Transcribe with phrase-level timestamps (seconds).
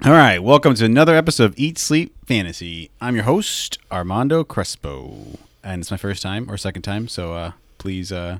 [0.00, 2.90] All right, welcome to another episode of Eat Sleep Fantasy.
[3.00, 7.52] I'm your host Armando Crespo, and it's my first time or second time, so uh,
[7.78, 8.38] please uh,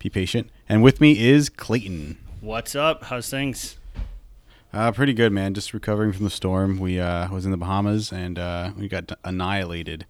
[0.00, 0.50] be patient.
[0.68, 2.16] And with me is Clayton.
[2.40, 3.04] What's up?
[3.04, 3.76] How's things?
[4.72, 5.54] Uh, pretty good, man.
[5.54, 6.78] Just recovering from the storm.
[6.78, 10.06] We uh, was in the Bahamas and uh, we got annihilated.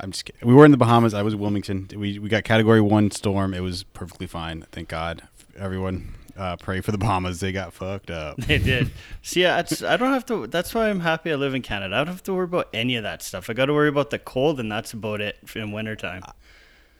[0.00, 0.48] I'm just kidding.
[0.48, 1.14] We were in the Bahamas.
[1.14, 1.88] I was in Wilmington.
[1.94, 3.54] We we got Category One storm.
[3.54, 4.66] It was perfectly fine.
[4.72, 5.28] Thank God.
[5.56, 7.40] Everyone uh, pray for the Bahamas.
[7.40, 8.38] They got fucked up.
[8.46, 8.90] They did.
[9.22, 10.46] See, yeah, it's, I don't have to.
[10.46, 11.96] That's why I'm happy I live in Canada.
[11.96, 13.50] I don't have to worry about any of that stuff.
[13.50, 16.22] I got to worry about the cold, and that's about it in wintertime.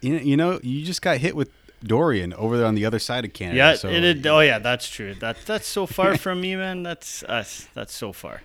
[0.01, 1.51] You know, you know, you just got hit with
[1.85, 3.57] Dorian over there on the other side of Canada.
[3.57, 4.27] Yeah, so it.
[4.27, 5.15] Oh, yeah, that's true.
[5.15, 6.83] That that's so far from me, man.
[6.83, 7.69] That's us.
[7.75, 8.43] That's so far.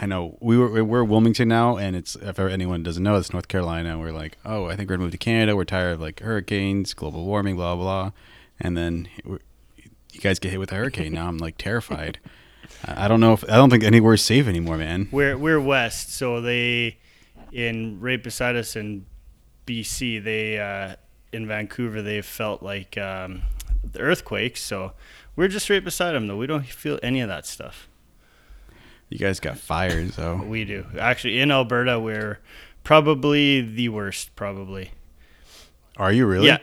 [0.00, 3.48] I know we were we're Wilmington now, and it's if anyone doesn't know, it's North
[3.48, 3.98] Carolina.
[3.98, 5.56] We're like, oh, I think we're gonna move to Canada.
[5.56, 8.12] We're tired of like hurricanes, global warming, blah blah,
[8.60, 9.08] and then
[10.12, 11.12] you guys get hit with a hurricane.
[11.14, 12.18] now I'm like terrified.
[12.84, 15.08] I don't know if I don't think anywhere is safe anymore, man.
[15.10, 16.98] We're we're west, so they
[17.52, 19.06] in right beside us in
[19.66, 20.22] BC.
[20.22, 20.96] They uh,
[21.32, 22.02] in Vancouver.
[22.02, 23.42] They felt like um,
[23.92, 24.62] the earthquakes.
[24.62, 24.92] So
[25.36, 26.36] we're just right beside them, though.
[26.36, 27.88] We don't feel any of that stuff.
[29.08, 30.36] You guys got fires, though.
[30.46, 30.86] We do.
[30.98, 32.40] Actually, in Alberta, we're
[32.84, 34.36] probably the worst.
[34.36, 34.92] Probably.
[35.96, 36.46] Are you really?
[36.46, 36.58] Yeah.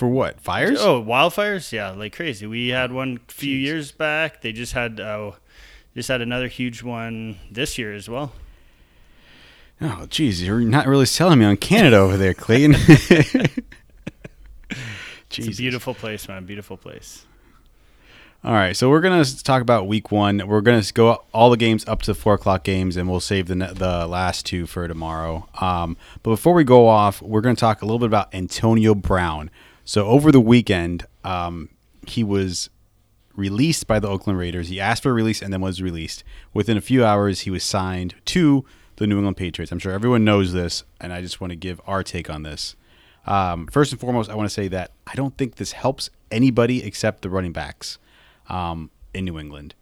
[0.00, 0.40] For what?
[0.40, 0.80] Fires?
[0.80, 1.72] Oh, wildfires!
[1.72, 2.46] Yeah, like crazy.
[2.46, 4.40] We had one a few years back.
[4.40, 5.32] They just had uh,
[5.94, 8.32] just had another huge one this year as well.
[9.78, 12.76] Oh, geez, you're not really selling me on Canada over there, Clayton.
[15.36, 16.46] It's a beautiful place, man.
[16.46, 17.26] Beautiful place.
[18.42, 20.40] All right, so we're gonna talk about week one.
[20.46, 23.54] We're gonna go all the games up to four o'clock games, and we'll save the
[23.54, 25.46] the last two for tomorrow.
[25.60, 29.50] Um, but before we go off, we're gonna talk a little bit about Antonio Brown.
[29.90, 31.68] So over the weekend, um,
[32.06, 32.70] he was
[33.34, 34.68] released by the Oakland Raiders.
[34.68, 36.22] He asked for a release and then was released.
[36.54, 38.64] Within a few hours, he was signed to
[38.98, 39.72] the New England Patriots.
[39.72, 42.76] I'm sure everyone knows this, and I just want to give our take on this.
[43.26, 46.84] Um, first and foremost, I want to say that I don't think this helps anybody
[46.84, 47.98] except the running backs
[48.48, 49.74] um, in New England.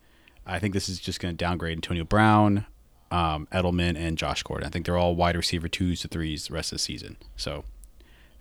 [0.47, 2.65] I think this is just going to downgrade Antonio Brown,
[3.11, 4.67] um, Edelman, and Josh Gordon.
[4.67, 7.19] I think they're all wide receiver twos to threes the rest of the season.
[7.37, 7.65] So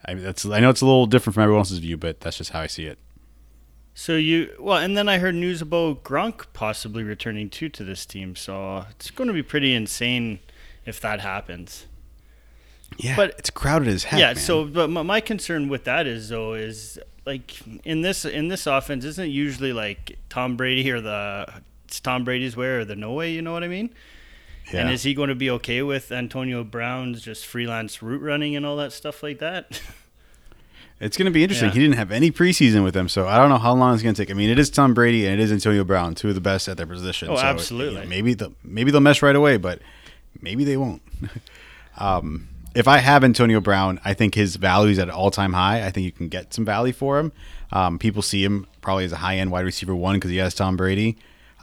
[0.06, 2.38] I, mean, that's I know it's a little different from everyone else's view, but that's
[2.38, 2.98] just how I see it.
[3.94, 8.06] So you well, and then I heard news about Gronk possibly returning too to this
[8.06, 8.36] team.
[8.36, 10.40] So it's going to be pretty insane
[10.86, 11.88] if that happens.
[12.98, 14.20] Yeah, But- it's crowded as heck.
[14.20, 14.28] yeah.
[14.28, 14.36] man.
[14.36, 18.68] So, but my, my concern with that is though is like in this in this
[18.68, 21.52] offense isn't it usually like Tom Brady or the
[21.86, 23.32] it's Tom Brady's way or the no way.
[23.32, 23.90] You know what I mean?
[24.72, 24.82] Yeah.
[24.82, 28.66] And is he going to be okay with Antonio Brown's just freelance route running and
[28.66, 29.82] all that stuff like that?
[31.00, 31.70] It's going to be interesting.
[31.70, 31.74] Yeah.
[31.76, 34.16] He didn't have any preseason with them, so I don't know how long it's going
[34.16, 34.32] to take.
[34.32, 36.68] I mean, it is Tom Brady and it is Antonio Brown, two of the best
[36.68, 37.30] at their position.
[37.30, 38.00] Oh, so, absolutely.
[38.00, 39.80] you know, maybe the maybe they'll mesh right away, but
[40.42, 41.04] maybe they won't.
[42.00, 45.54] um, if I have Antonio Brown, I think his value is at an all time
[45.54, 45.86] high.
[45.86, 47.32] I think you can get some value for him.
[47.72, 50.56] Um, people see him probably as a high end wide receiver one because he has
[50.56, 51.18] Tom Brady.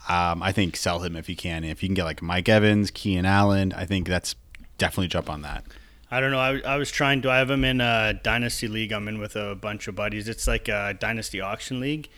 [0.09, 1.65] Um, I think sell him if you can.
[1.65, 4.35] If you can get like Mike Evans, Keenan Allen, I think that's
[4.77, 5.65] definitely jump on that.
[6.11, 6.39] I don't know.
[6.39, 7.31] I, I was trying to.
[7.31, 8.93] I have him in a dynasty league.
[8.93, 10.29] I'm in with a bunch of buddies.
[10.29, 12.09] It's like a dynasty auction league,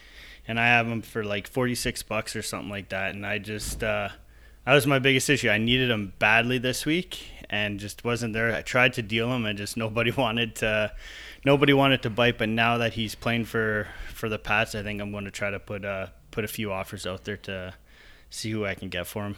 [0.46, 3.14] and I have him for like 46 bucks or something like that.
[3.14, 4.08] And I just uh,
[4.66, 5.48] that was my biggest issue.
[5.48, 8.52] I needed him badly this week, and just wasn't there.
[8.54, 10.92] I tried to deal him, and just nobody wanted to.
[11.44, 12.38] Nobody wanted to bite.
[12.38, 15.50] But now that he's playing for for the Pats, I think I'm going to try
[15.50, 17.72] to put uh, put a few offers out there to
[18.28, 19.36] see who I can get for him.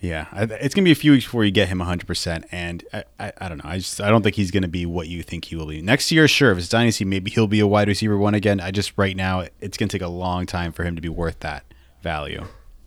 [0.00, 2.04] Yeah, it's gonna be a few weeks before you get him 100.
[2.04, 3.70] percent And I, I, I, don't know.
[3.70, 6.10] I just I don't think he's gonna be what you think he will be next
[6.10, 6.26] year.
[6.26, 8.58] Sure, if it's dynasty, maybe he'll be a wide receiver one again.
[8.60, 11.38] I just right now it's gonna take a long time for him to be worth
[11.40, 11.64] that
[12.02, 12.46] value.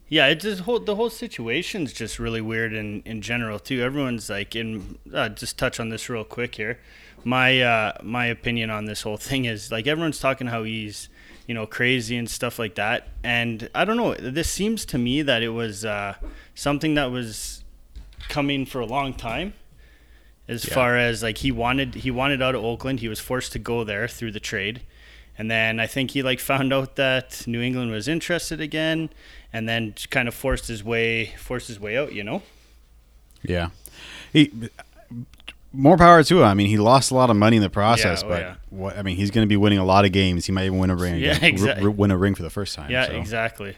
[0.09, 3.81] Yeah, it just whole the whole situation's just really weird in in general too.
[3.81, 6.79] Everyone's like in uh, just touch on this real quick here.
[7.23, 11.09] My uh, my opinion on this whole thing is like everyone's talking how he's
[11.47, 14.13] you know crazy and stuff like that, and I don't know.
[14.15, 16.15] This seems to me that it was uh,
[16.55, 17.63] something that was
[18.29, 19.53] coming for a long time.
[20.47, 20.73] As Yeah.
[20.73, 23.83] far as like he wanted he wanted out of Oakland, he was forced to go
[23.83, 24.81] there through the trade.
[25.37, 29.09] And then I think he like found out that New England was interested again,
[29.51, 32.13] and then kind of forced his way forced his way out.
[32.13, 32.41] You know.
[33.41, 33.69] Yeah,
[34.31, 34.51] he
[35.73, 36.43] more power to him.
[36.45, 38.55] I mean, he lost a lot of money in the process, Yeah, oh, but yeah.
[38.69, 40.45] what I mean, he's going to be winning a lot of games.
[40.45, 41.19] He might even win a ring.
[41.19, 41.83] Yeah, exactly.
[41.85, 42.91] R- win a ring for the first time.
[42.91, 43.13] Yeah, so.
[43.13, 43.75] exactly.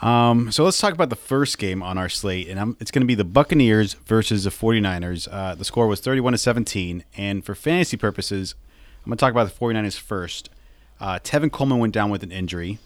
[0.00, 3.02] Um, so let's talk about the first game on our slate, and I'm, it's going
[3.02, 5.28] to be the Buccaneers versus the 49ers.
[5.30, 8.56] Uh, the score was 31 to 17, and for fantasy purposes,
[9.04, 10.50] I'm going to talk about the 49ers first.
[11.00, 12.78] Uh, Tevin Coleman went down with an injury,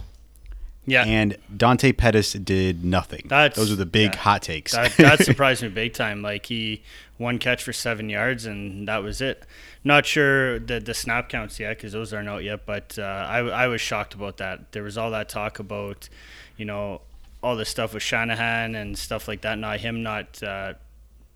[0.86, 3.26] Yeah, and Dante Pettis did nothing.
[3.28, 4.20] That's- Those are the big yeah.
[4.20, 4.72] hot takes.
[4.72, 6.22] that, that surprised me big time.
[6.22, 6.82] Like he
[7.18, 9.44] one catch for seven yards, and that was it.
[9.82, 12.66] Not sure the the snap counts yet because those aren't out yet.
[12.66, 14.72] But uh, I I was shocked about that.
[14.72, 16.08] There was all that talk about,
[16.56, 17.00] you know,
[17.42, 19.58] all the stuff with Shanahan and stuff like that.
[19.58, 20.74] Not him not uh,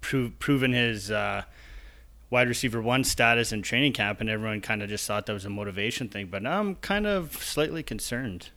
[0.01, 1.11] prove, proven his.
[1.11, 1.43] Uh,
[2.33, 5.45] Wide receiver one status in training camp, and everyone kind of just thought that was
[5.45, 6.29] a motivation thing.
[6.29, 8.51] But now I'm kind of slightly concerned.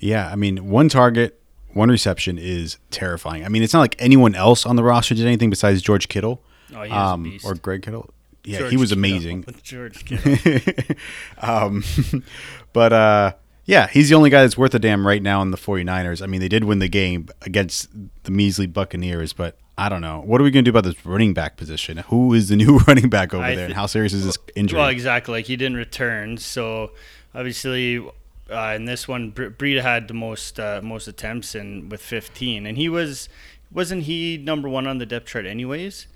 [0.00, 1.40] Yeah, I mean, one target,
[1.72, 3.44] one reception is terrifying.
[3.44, 6.42] I mean, it's not like anyone else on the roster did anything besides George Kittle
[6.74, 8.10] Oh, he was a um, or Greg Kittle.
[8.44, 9.00] Yeah, George he was Kittle.
[9.00, 9.44] amazing.
[9.62, 10.96] George Kittle.
[11.38, 11.84] um,
[12.72, 13.32] but uh,
[13.64, 16.22] yeah, he's the only guy that's worth a damn right now in the 49ers.
[16.22, 17.88] I mean, they did win the game against
[18.24, 20.22] the measly Buccaneers, but I don't know.
[20.24, 21.98] What are we going to do about this running back position?
[22.08, 24.78] Who is the new running back over I there, and how serious is this injury?
[24.78, 25.32] Well, exactly.
[25.34, 26.92] Like he didn't return, so
[27.34, 28.04] obviously
[28.50, 32.66] uh, in this one, Bre- Breida had the most uh, most attempts in with 15,
[32.66, 33.28] and he was
[33.72, 36.06] wasn't he number one on the depth chart anyways?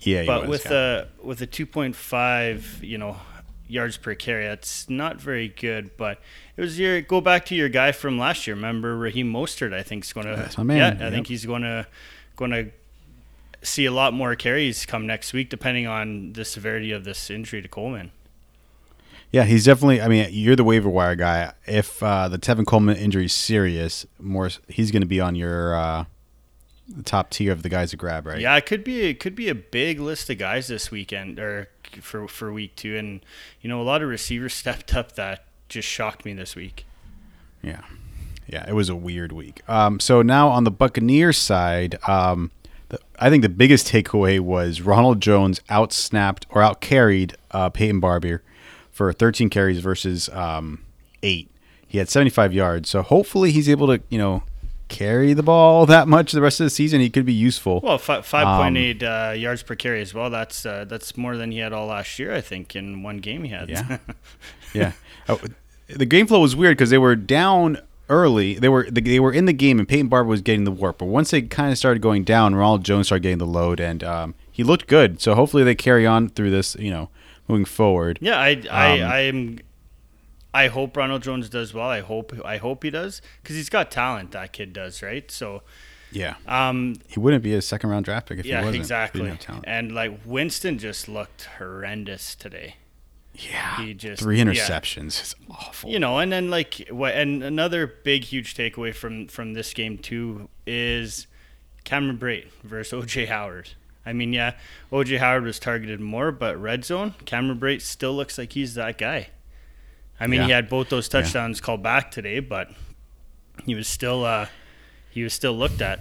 [0.00, 1.04] yeah, he but was, with yeah.
[1.20, 3.16] a with a 2.5, you know,
[3.68, 5.96] yards per carry, that's not very good.
[5.96, 6.20] But
[6.56, 8.56] it was your go back to your guy from last year.
[8.56, 9.72] Remember Raheem Mostert?
[9.72, 10.36] I think is going to.
[10.36, 11.12] That's my man, Yeah, I yep.
[11.12, 11.86] think he's going to
[12.36, 12.70] going to
[13.62, 17.62] see a lot more carries come next week, depending on the severity of this injury
[17.62, 18.10] to Coleman.
[19.34, 20.00] Yeah, he's definitely.
[20.00, 21.54] I mean, you're the waiver wire guy.
[21.66, 25.74] If uh, the Tevin Coleman injury is serious, more he's going to be on your
[25.74, 26.04] uh,
[27.04, 28.40] top tier of the guys to grab, right?
[28.40, 31.68] Yeah, it could be it could be a big list of guys this weekend or
[32.00, 33.26] for for week two, and
[33.60, 36.86] you know a lot of receivers stepped up that just shocked me this week.
[37.60, 37.80] Yeah.
[38.46, 39.68] Yeah, it was a weird week.
[39.68, 42.52] Um, so now on the Buccaneers side, um,
[42.90, 48.42] the, I think the biggest takeaway was Ronald Jones outsnapped or outcarried uh, Peyton Barber
[48.94, 50.84] for 13 carries versus um,
[51.22, 51.50] eight.
[51.86, 54.42] He had 75 yards, so hopefully he's able to, you know,
[54.88, 57.00] carry the ball that much the rest of the season.
[57.00, 57.80] He could be useful.
[57.82, 60.30] Well, fi- Um, five point eight uh, yards per carry as well.
[60.30, 62.32] That's uh, that's more than he had all last year.
[62.32, 63.68] I think in one game he had.
[63.68, 63.98] Yeah.
[64.74, 64.92] yeah.
[65.28, 65.40] Oh,
[65.88, 68.54] the game flow was weird because they were down early.
[68.54, 70.98] They were they were in the game, and Peyton Barber was getting the work.
[70.98, 74.02] But once they kind of started going down, Ronald Jones started getting the load, and
[74.04, 75.20] um, he looked good.
[75.20, 76.76] So hopefully they carry on through this.
[76.78, 77.08] You know,
[77.48, 78.18] moving forward.
[78.20, 79.58] yeah, I I Um, I'm.
[80.52, 81.88] I hope Ronald Jones does well.
[81.88, 84.30] I hope I hope he does because he's got talent.
[84.30, 85.28] That kid does, right?
[85.28, 85.62] So,
[86.12, 86.36] Yeah.
[86.46, 88.74] um, He wouldn't be a second round draft pick if yeah, he wasn't.
[88.76, 89.36] He exactly.
[89.38, 89.64] talent.
[89.66, 92.76] And like Winston just looked horrendous today.
[93.34, 93.78] Yeah.
[93.84, 94.44] he just- three yeah.
[94.44, 95.18] interceptions.
[95.20, 95.90] It's awful.
[95.90, 99.98] you know and then like what and another big huge takeaway from from this game
[99.98, 101.26] too is
[101.82, 103.70] cameron Brate versus oj howard
[104.06, 104.54] i mean yeah
[104.92, 108.98] oj howard was targeted more but red zone cameron Brate still looks like he's that
[108.98, 109.28] guy
[110.20, 112.70] i mean he had both those touchdowns called back today but
[113.64, 114.46] he was still uh
[115.10, 116.00] he was still looked at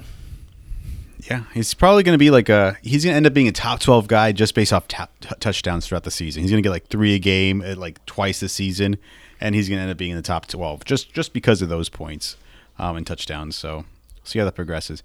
[1.29, 2.77] Yeah, he's probably going to be like a.
[2.81, 5.29] He's going to end up being a top twelve guy just based off ta- t-
[5.39, 6.41] touchdowns throughout the season.
[6.41, 8.97] He's going to get like three a game, at like twice this season,
[9.39, 11.69] and he's going to end up being in the top twelve just just because of
[11.69, 12.35] those points
[12.77, 13.55] um, and touchdowns.
[13.55, 13.85] So
[14.25, 15.01] see how that progresses.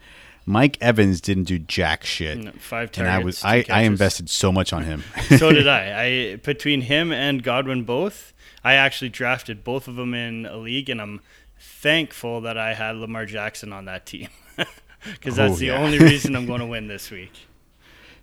[0.48, 4.30] Mike Evans didn't do jack shit, No, five and I targets, was I, I invested
[4.30, 5.04] so much on him.
[5.38, 6.04] so did I.
[6.32, 8.32] I between him and Godwin both,
[8.64, 11.20] I actually drafted both of them in a league, and I'm
[11.60, 14.28] thankful that I had Lamar Jackson on that team
[15.04, 15.78] because that's Oh, the yeah.
[15.82, 17.32] only reason I'm going to win this week.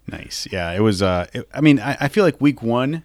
[0.08, 0.48] Nice.
[0.51, 1.03] Yeah, it was.
[1.03, 3.03] Uh, it- I mean, I, I feel like week one.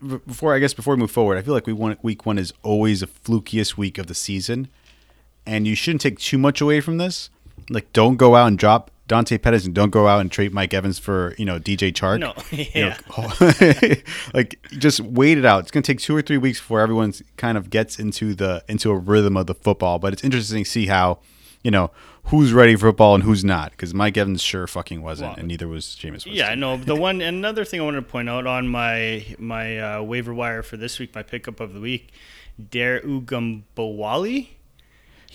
[0.00, 2.52] Before I guess before we move forward, I feel like we want week one is
[2.62, 4.68] always the flukiest week of the season,
[5.44, 7.30] and you shouldn't take too much away from this.
[7.70, 10.74] Like don't go out and drop Dante Pettis and don't go out and trade Mike
[10.74, 12.18] Evans for you know DJ Chark.
[12.20, 12.98] No, You yeah.
[13.16, 14.02] know,
[14.34, 15.60] like just wait it out.
[15.60, 18.90] It's gonna take two or three weeks before everyone kind of gets into the into
[18.90, 19.98] a rhythm of the football.
[19.98, 21.18] But it's interesting to see how
[21.62, 21.90] you know
[22.24, 23.70] who's ready for football and who's not.
[23.70, 26.10] Because Mike Evans sure fucking wasn't, Well, and neither was Jameis.
[26.26, 26.34] Winston.
[26.34, 26.76] Yeah, no.
[26.76, 30.62] The one another thing I wanted to point out on my my uh, waiver wire
[30.62, 32.12] for this week, my pickup of the week,
[32.70, 34.48] Dare Ogunbowale.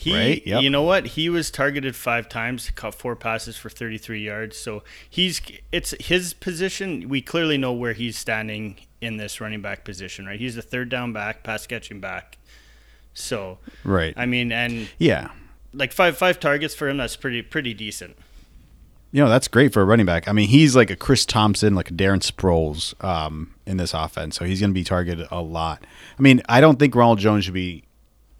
[0.04, 0.62] He, Right, yep.
[0.62, 1.06] you know what?
[1.06, 4.56] He was targeted five times, caught four passes for 33 yards.
[4.56, 5.40] So he's
[5.72, 7.08] it's his position.
[7.08, 10.38] We clearly know where he's standing in this running back position, right?
[10.38, 12.38] He's a third down back, pass catching back.
[13.14, 14.12] So right.
[14.16, 15.30] I mean, and yeah.
[15.72, 18.16] like five five targets for him, that's pretty pretty decent.
[19.10, 20.26] You know, that's great for a running back.
[20.26, 24.36] I mean, he's like a Chris Thompson, like a Darren Sproles um, in this offense.
[24.36, 25.86] So he's going to be targeted a lot.
[26.18, 27.84] I mean, I don't think Ronald Jones should be.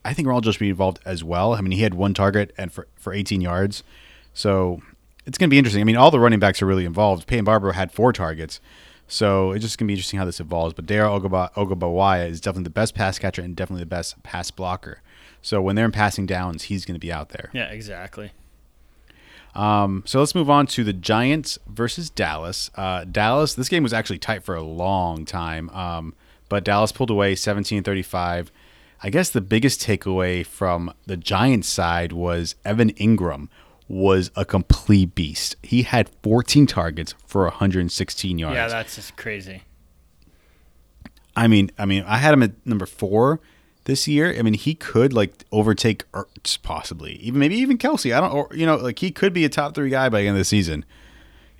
[0.04, 1.54] I think Ronald should be involved as well.
[1.54, 3.82] I mean, he had one target and for, for 18 yards.
[4.32, 4.82] So
[5.26, 5.80] it's going to be interesting.
[5.80, 7.26] I mean, all the running backs are really involved.
[7.26, 8.60] Peyton Barber had four targets.
[9.06, 10.74] So it's just going to be interesting how this evolves.
[10.74, 15.00] But Ogaba- Ogunbowale is definitely the best pass catcher and definitely the best pass blocker.
[15.42, 17.50] So when they're in passing downs, he's going to be out there.
[17.52, 18.32] Yeah, exactly.
[19.54, 22.70] Um, so let's move on to the Giants versus Dallas.
[22.74, 26.14] Uh, Dallas, this game was actually tight for a long time, um,
[26.48, 28.48] but Dallas pulled away 17-35.
[29.04, 33.48] I guess the biggest takeaway from the Giants side was Evan Engram
[33.86, 35.56] was a complete beast.
[35.62, 38.54] He had 14 targets for 116 yards.
[38.54, 39.60] Yeah, that's just crazy.
[41.36, 43.40] I mean, I mean, I had him at number four
[43.84, 44.34] this year.
[44.38, 48.16] I mean, he could like overtake Ertz possibly, even maybe even Kelce.
[48.16, 50.28] I don't, or you know, like he could be a top three guy by the
[50.28, 50.82] end of the season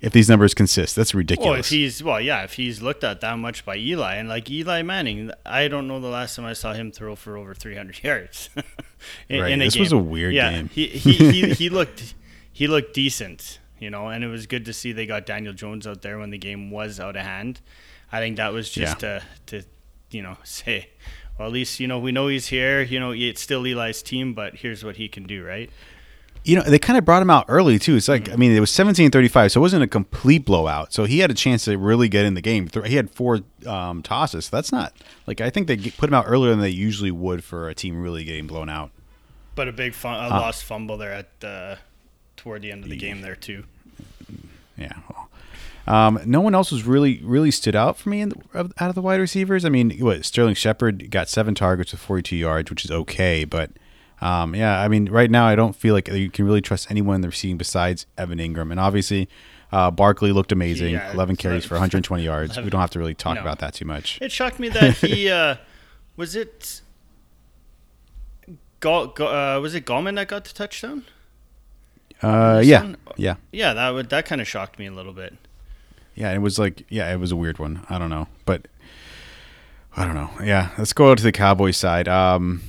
[0.05, 0.95] if these numbers consist.
[0.95, 1.49] That's ridiculous.
[1.49, 4.49] Well, if he's well, yeah, if he's looked at that much by Eli and like
[4.49, 8.03] Eli Manning, I don't know the last time I saw him throw for over 300
[8.03, 8.49] yards.
[9.29, 10.69] in, Right, in this was a weird yeah, game.
[10.69, 12.13] He, he he he looked
[12.53, 15.85] he looked decent, you know, and it was good to see they got Daniel Jones
[15.87, 17.59] out there when the game was out of hand.
[18.11, 19.19] I think that was just Yeah.
[19.47, 19.67] to to
[20.11, 20.89] you know say,
[21.37, 22.81] well, at least you know we know he's here.
[22.81, 25.69] You know, it's still Eli's team, but here's what he can do, right?
[26.45, 27.95] You know, they kind of brought him out early too.
[27.97, 28.25] It's Mm-hmm.
[28.25, 30.93] like, I mean, it was 17-35, so it wasn't a complete blowout.
[30.93, 32.69] So he had a chance to really get in the game.
[32.85, 34.45] He had four um, tosses.
[34.45, 34.93] So that's not
[35.27, 38.01] like I think they put him out earlier than they usually would for a team
[38.01, 38.91] really getting blown out.
[39.55, 41.75] But a big fun, a Uh, lost fumble there at uh,
[42.37, 43.63] toward the end of the game there too.
[44.77, 44.93] Yeah.
[45.87, 48.95] Um, no one else was really really stood out for me in the, out of
[48.95, 49.63] the wide receivers.
[49.65, 53.69] I mean, what Sterling Shepard got seven targets with 42 yards, which is okay, but
[54.21, 57.15] um, yeah, I mean, right now I don't feel like you can really trust anyone
[57.15, 59.27] in the receiving besides Evan Engram, and obviously.
[59.71, 60.93] Uh, Barkley looked amazing.
[60.93, 62.55] Yeah, 11 carries like- for 120 yards.
[62.55, 63.41] We don't have to really talk No.
[63.41, 64.19] about that too much.
[64.21, 65.55] It shocked me that he uh,
[66.15, 66.81] was it.
[68.83, 71.03] Uh, was it Gallman that got the touchdown?
[72.21, 75.33] Uh, yeah, yeah, Yeah, that would that kind of shocked me a little bit.
[76.13, 76.31] yeah.
[76.31, 77.85] It was like, yeah, it was a weird one.
[77.89, 78.67] I don't know, but
[79.97, 80.29] I don't know.
[80.41, 82.07] Yeah, let's go to the Cowboys side.
[82.07, 82.61] Um,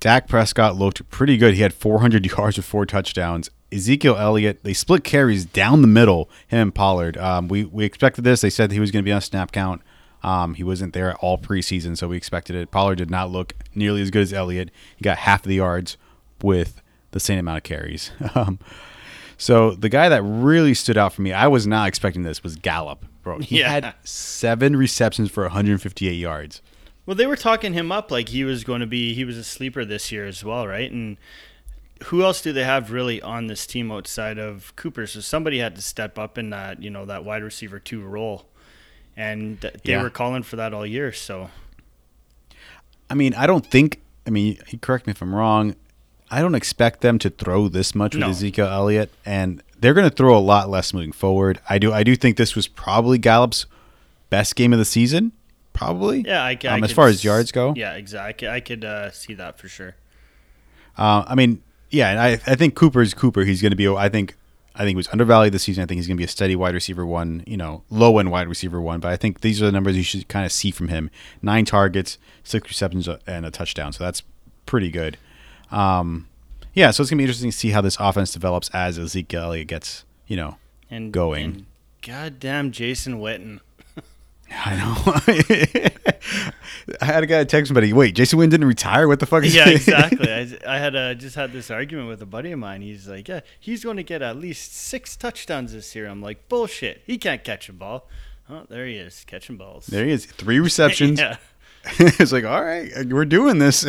[0.00, 1.54] Dak Prescott looked pretty good.
[1.54, 3.50] He had 400 yards with four touchdowns.
[3.70, 6.30] Ezekiel Elliott, they split carries down the middle.
[6.46, 7.16] Him and Pollard.
[7.18, 8.40] Um, we we expected this.
[8.40, 9.82] They said he was going to be on snap count.
[10.22, 12.70] Um, he wasn't there at all preseason, so we expected it.
[12.70, 14.70] Pollard did not look nearly as good as Elliott.
[14.96, 15.96] He got half of the yards
[16.42, 16.80] with
[17.12, 18.10] the same amount of carries.
[18.34, 18.58] Um,
[19.40, 22.56] so the guy that really stood out for me, I was not expecting this, was
[22.56, 23.38] Gallup, bro.
[23.38, 23.68] He Yeah.
[23.70, 26.60] had seven receptions for 158 yards.
[27.08, 29.42] Well, they were talking him up like he was going to be he was a
[29.42, 30.92] sleeper this year as well, right?
[30.92, 31.16] And
[32.04, 35.06] who else do they have really on this team outside of Cooper?
[35.06, 38.44] So somebody had to step up in that you know that wide receiver two role,
[39.16, 40.02] and they Yeah.
[40.02, 41.10] were calling for that all year.
[41.14, 41.48] So
[43.08, 44.02] I mean, I don't think.
[44.26, 45.76] I mean, correct me if I'm wrong.
[46.30, 48.28] I don't expect them to throw this much with No.
[48.28, 51.58] Ezekiel Elliott, and they're going to throw a lot less moving forward.
[51.70, 51.90] I do.
[51.90, 53.64] I do think this was probably Gallup's
[54.28, 55.32] best game of the season.
[55.78, 56.22] Probably.
[56.26, 57.72] yeah, I, I Um, as far as yards go.
[57.76, 58.48] yeah, exactly.
[58.48, 59.94] I could uh, see that for sure.
[60.96, 63.44] Uh, I mean, yeah, and I, I think Cooper's Cooper.
[63.44, 63.88] He's going to be.
[63.88, 64.34] I think.
[64.74, 65.82] I think he was undervalued this season.
[65.82, 67.42] I think he's going to be a steady wide receiver one.
[67.46, 69.00] You know, low end wide receiver one.
[69.00, 71.10] But I think these are the numbers you should kind of see from him:
[71.42, 73.92] nine targets, six receptions, uh, and a touchdown.
[73.92, 74.22] So that's
[74.66, 75.16] pretty good.
[75.70, 76.26] Um,
[76.74, 79.68] yeah, so it's gonna be interesting to see how this offense develops as Ezekiel Elliott
[79.68, 80.56] gets, you know,
[80.90, 81.44] And Going.
[81.44, 81.66] and
[82.02, 83.60] goddamn Jason Witten.
[84.50, 85.90] I know.
[87.00, 89.06] I had a guy text somebody, wait, Jason Wynn didn't retire?
[89.08, 90.32] What the fuck is yeah, exactly.
[90.32, 92.80] I, I had uh, just had this argument with a buddy of mine.
[92.80, 96.48] He's like, "Yeah, he's going to get at least six touchdowns this year." I'm like,
[96.48, 97.02] "Bullshit!
[97.06, 98.08] He can't catch a ball."
[98.50, 99.86] Oh, there he is catching balls.
[99.86, 100.24] there he is.
[100.26, 101.20] Three receptions.
[101.20, 101.36] yeah,
[101.98, 103.82] it's like, all right, we're doing this.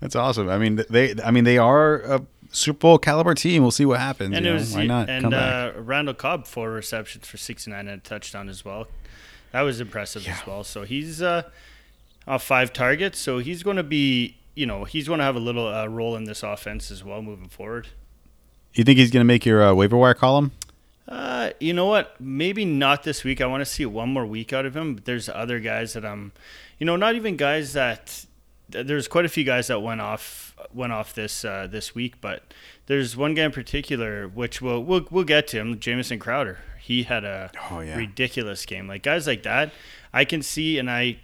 [0.00, 0.48] That's awesome.
[0.48, 3.62] I mean, they, I mean, they are a Super Bowl caliber team.
[3.62, 4.36] We'll see what happens.
[4.36, 4.58] And you know?
[4.58, 5.74] was Why not and come back?
[5.74, 8.86] uh, Randall Cobb four receptions for 69 and a touchdown as well.
[9.56, 10.34] That was impressive Yeah.
[10.38, 10.64] as well.
[10.64, 11.44] So he's uh,
[12.28, 13.18] off five targets.
[13.18, 16.14] So he's going to be, you know, he's going to have a little uh, role
[16.14, 17.88] in this offense as well moving forward.
[18.74, 20.52] You think he's going to make your uh, waiver wire column?
[21.08, 22.20] Uh, you know what?
[22.20, 23.40] Maybe not this week.
[23.40, 24.96] I want to see one more week out of him.
[24.96, 26.32] But there's other guys that I'm,
[26.78, 28.26] you know, not even guys that.
[28.68, 32.52] There's quite a few guys that went off went off this uh, this week, but
[32.88, 35.78] there's one guy in particular which we'll we'll, we'll get to him.
[35.80, 36.58] Jamison Crowder.
[36.86, 37.96] He had a Oh, yeah.
[37.96, 38.86] ridiculous game.
[38.86, 39.72] Like guys like that,
[40.12, 41.18] I can see, and I,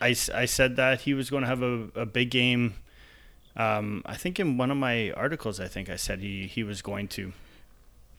[0.00, 2.74] I, I said that he was going to have a, a big game.
[3.56, 6.82] Um, I think in one of my articles, I think I said he he was
[6.82, 7.32] going to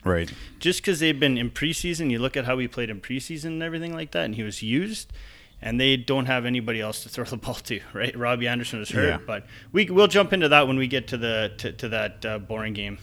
[0.04, 0.32] Right.
[0.60, 3.62] just because they've been in preseason, you look at how he played in preseason and
[3.62, 5.12] everything like that, and he was used,
[5.60, 8.16] and they don't have anybody else to throw the ball to, right?
[8.16, 9.18] Robbie Anderson was hurt, Yeah.
[9.26, 12.38] but we we'll jump into that when we get to the to, to that uh,
[12.38, 12.98] boring game.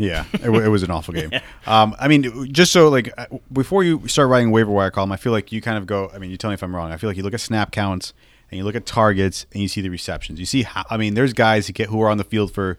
[0.00, 1.30] Yeah, it, it was an awful game.
[1.66, 5.12] Um, I mean, just so like uh, before you start writing a waiver wire column,
[5.12, 6.10] I feel like you kind of go.
[6.14, 6.90] I mean, you tell me if I'm wrong.
[6.92, 8.14] I feel like you look at snap counts
[8.50, 10.40] and you look at targets and you see the receptions.
[10.40, 12.78] You see how I mean, there's guys who get who are on the field for,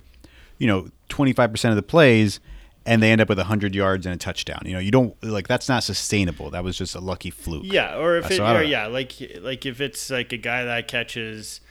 [0.58, 2.40] you know, 25 percent of the plays,
[2.86, 4.62] and they end up with 100 yards and a touchdown.
[4.66, 6.50] You know, you don't like that's not sustainable.
[6.50, 7.64] That was just a lucky fluke.
[7.66, 10.38] Yeah, or if Uh, it, so I or yeah, like like if it's like a
[10.38, 11.62] guy that catches,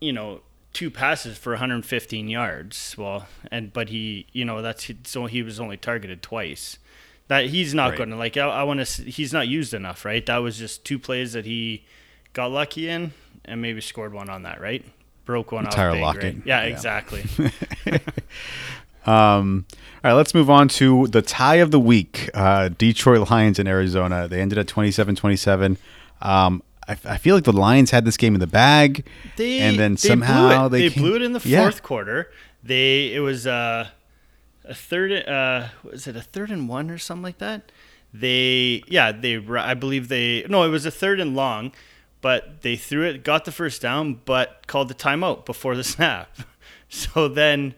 [0.00, 0.42] you know,
[0.72, 5.60] two passes for 115 yards, well, and but he, you know, that's so he was
[5.60, 6.78] only targeted twice.
[7.28, 7.98] That he's not Right.
[7.98, 8.36] going to like.
[8.36, 9.02] I, I want to.
[9.04, 10.24] He's not used enough, right?
[10.26, 11.84] That was just two plays that he
[12.32, 13.12] got lucky in,
[13.44, 14.84] and maybe scored one on that, right?
[15.24, 15.76] Broke one off.
[15.76, 16.22] big, Lockett.
[16.36, 16.42] right?
[16.44, 16.72] Yeah, Yeah.
[16.74, 17.24] exactly.
[19.04, 19.64] Um,
[20.04, 22.30] all right, let's move on to the tie of the week.
[22.34, 24.28] Uh, Detroit Lions in Arizona.
[24.28, 25.76] They ended at 27-27.
[26.20, 26.62] Um,
[26.92, 29.06] I, I feel like the Lions had this game in the bag,
[29.36, 30.68] They and then they somehow blew it.
[30.70, 31.62] they, they blew it in the Yeah.
[31.62, 32.30] fourth quarter.
[32.62, 33.88] They it was uh,
[34.64, 37.72] a third uh was it a third and one or something like that?
[38.14, 41.72] They yeah they I believe they no it was a third and long,
[42.20, 46.36] but they threw it got the first down but called the timeout before the snap.
[46.88, 47.74] So then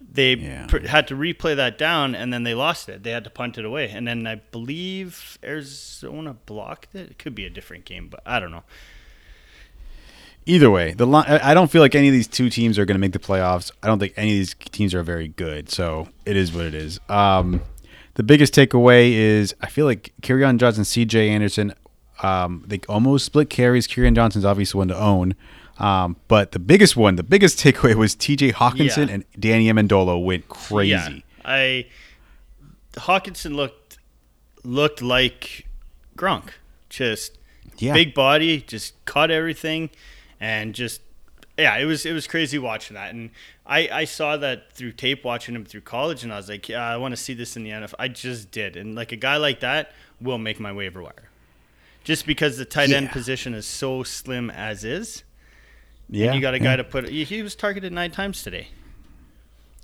[0.00, 0.66] they Yeah.
[0.66, 3.02] pr- had to replay that down and then they lost it.
[3.02, 7.10] They had to punt it away and then I believe Arizona blocked it.
[7.10, 8.62] It could be a different game, but I don't know.
[10.46, 12.94] Either way, the Li- I don't feel like any of these two teams are going
[12.94, 13.70] to make the playoffs.
[13.82, 15.68] I don't think any of these teams are very good.
[15.68, 16.98] So it is what it is.
[17.10, 17.60] Um,
[18.14, 21.28] the biggest takeaway is I feel like Kerryon Johnson, C.J.
[21.28, 21.74] Anderson,
[22.22, 23.86] um, they almost split carries.
[23.86, 25.34] Kerryon Johnson's obviously one to own.
[25.78, 28.52] Um, but the biggest one, the biggest takeaway was T.J.
[28.52, 29.14] Hockenson Yeah.
[29.14, 30.90] and Danny Amendola went crazy.
[30.90, 31.86] Yeah, I
[32.94, 33.98] Hockenson looked
[34.64, 35.66] looked like
[36.16, 36.50] Gronk,
[36.88, 37.38] just
[37.78, 37.92] Yeah.
[37.92, 39.90] big body, just caught everything,
[40.40, 41.00] and just
[41.56, 43.14] yeah, it was it was crazy watching that.
[43.14, 43.30] And
[43.66, 46.82] I I saw that through tape watching him through college, and I was like, yeah,
[46.88, 47.94] I want to see this in the NFL.
[47.98, 51.30] I just did, and like a guy like that will make my waiver wire,
[52.02, 55.22] just because the tight end position is so slim as is.
[56.10, 56.64] Yeah, and you got a yeah.
[56.64, 57.08] guy to put.
[57.08, 58.68] He was targeted nine times today.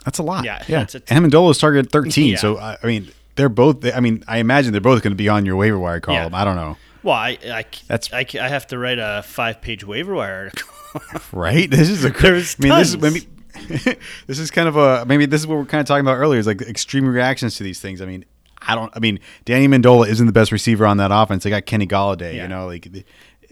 [0.04, 0.44] That's a lot.
[0.44, 2.32] Yeah, Yeah, that's a- Amendola's targeted 13.
[2.32, 2.37] Yeah.
[2.37, 3.84] So I, I mean, they're both.
[3.94, 6.32] I mean, I imagine they're both going to be on your waiver wire column.
[6.32, 6.40] Yeah.
[6.40, 6.76] I don't know.
[7.02, 10.70] Well, I I, That's- I, I have to write a five page waiver wire article.
[11.32, 11.68] Right?
[11.68, 12.10] This is a.
[12.20, 13.02] There's I mean, this is tons.
[13.02, 13.98] maybe.
[14.28, 16.38] this is kind of a maybe this is what we're kind of talking about earlier
[16.38, 18.00] is like extreme reactions to these things.
[18.00, 18.24] I mean,
[18.62, 18.92] I don't.
[18.96, 21.42] I mean, Danny Mendola isn't the best receiver on that offense.
[21.42, 22.34] They got Kenny Golladay.
[22.37, 22.42] Yeah.
[22.42, 23.04] You know, like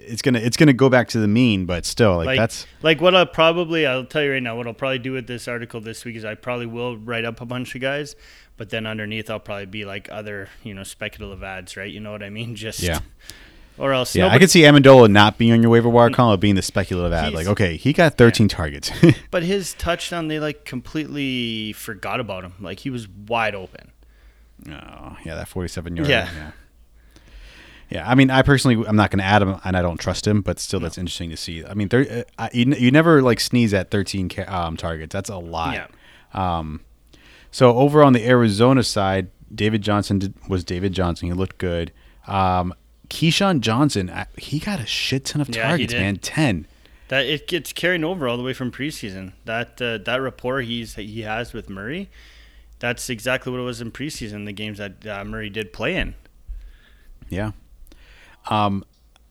[0.07, 3.01] it's gonna it's gonna go back to the mean, but still, like, like that's like
[3.01, 5.81] what I'll probably I'll tell you right now what I'll probably do with this article
[5.81, 8.17] this week is I probably will write up a bunch of guys,
[8.57, 11.91] but then underneath I'll probably be like other you know speculative ads, right?
[11.91, 12.55] You know what I mean?
[12.63, 13.01] Just Yeah.
[13.79, 14.25] Or else yeah.
[14.25, 17.13] I nobody- could see Amendola not being on your waiver wire column, being the speculative
[17.13, 17.33] ad.
[17.33, 18.91] Like, okay, he got 13 targets.
[19.31, 22.53] But his touchdown, they like completely forgot about him.
[22.61, 23.91] Like he was wide open.
[24.69, 26.09] Oh, yeah, that 47 yard.
[26.09, 26.29] Yeah.
[26.37, 26.51] yeah.
[27.93, 30.27] Yeah, I mean, I personally, I'm not going to add him, and I don't trust
[30.27, 31.65] him, but still, that's interesting to see.
[31.65, 35.13] I mean, there, uh, you, you never like sneeze at 13 ca- um, targets.
[35.13, 35.75] That's a lot.
[35.75, 35.87] Yeah.
[36.33, 36.81] Um,
[37.51, 41.29] so over on the Arizona side, David Johnson did, was David Johnson.
[41.29, 41.93] He looked good.
[42.27, 42.73] Um,
[43.09, 46.17] KeeSean Johnson, I- he got a shit ton of Yeah, targets, man.
[46.17, 46.67] 10.
[47.09, 49.33] That it gets carried over all the way from preseason.
[49.45, 52.09] That uh, that rapport he's he has with Murray,
[52.79, 54.47] that's exactly what it was in preseason.
[54.47, 56.15] The games that uh, Murray did play in.
[57.29, 57.51] Yeah.
[58.49, 58.85] Um,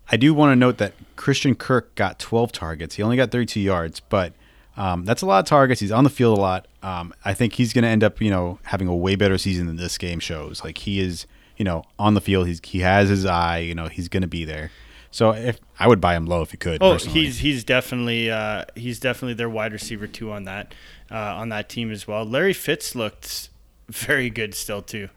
[0.09, 2.95] I do want to note that Christian Kirk got 12 targets.
[2.95, 4.33] He only got 32 yards, but
[4.77, 5.79] um, that's a lot of targets.
[5.79, 6.67] He's on the field a lot.
[6.83, 9.67] Um, I think he's going to end up, you know, having a way better season
[9.67, 10.63] than this game shows.
[10.63, 11.25] Like he is,
[11.57, 12.47] you know, on the field.
[12.47, 13.59] He's he has his eye.
[13.59, 14.71] You know, he's going to be there.
[15.11, 16.81] So if I would buy him low if you could.
[16.81, 17.21] Oh, personally.
[17.21, 20.73] he's he's definitely uh, he's definitely their wide receiver too on that
[21.11, 22.25] uh, on that team as well.
[22.25, 23.49] Larry Fitz looked
[23.89, 25.09] very good still too.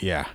[0.00, 0.26] Yeah.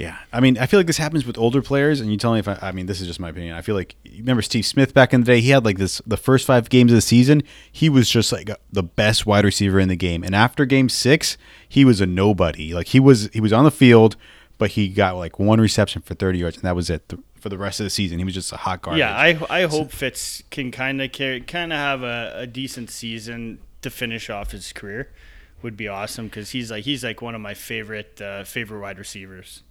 [0.00, 0.16] Yeah.
[0.32, 2.48] I mean, I feel like this happens with older players, and you tell me if
[2.48, 3.54] I, I mean, this is just my opinion.
[3.54, 5.42] I feel like, you remember Steve Smith back in the day?
[5.42, 8.48] He had like this, the first five games of the season, he was just like
[8.72, 10.24] the best wide receiver in the game.
[10.24, 11.36] And after game six,
[11.68, 12.72] he was a nobody.
[12.72, 14.16] Like he was, he was on the field,
[14.56, 17.58] but he got like one reception for 30 yards, and that was it for the
[17.58, 18.18] rest of the season.
[18.18, 19.00] He was just a hot garbage.
[19.00, 22.88] Yeah, I, I hope Fitz can kind of carry, kind of have a, a decent
[22.88, 25.12] season to finish off his career.
[25.60, 28.98] Would be awesome because he's like he's like one of my favorite uh, favorite wide
[28.98, 29.62] receivers.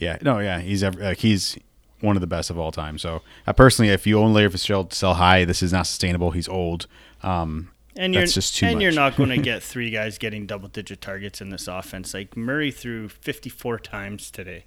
[0.00, 1.58] Yeah, no, yeah, he's ever, like he's
[2.00, 2.96] one of the best of all time.
[2.98, 5.44] So uh, personally, if you own Larry Fitzgerald, sell high.
[5.44, 6.30] This is not sustainable.
[6.30, 6.86] He's old.
[7.22, 8.82] Um, and you're that's just too and much.
[8.84, 12.14] you're not going to get three guys getting double digit targets in this offense.
[12.14, 14.66] Like Murray threw 54 times today.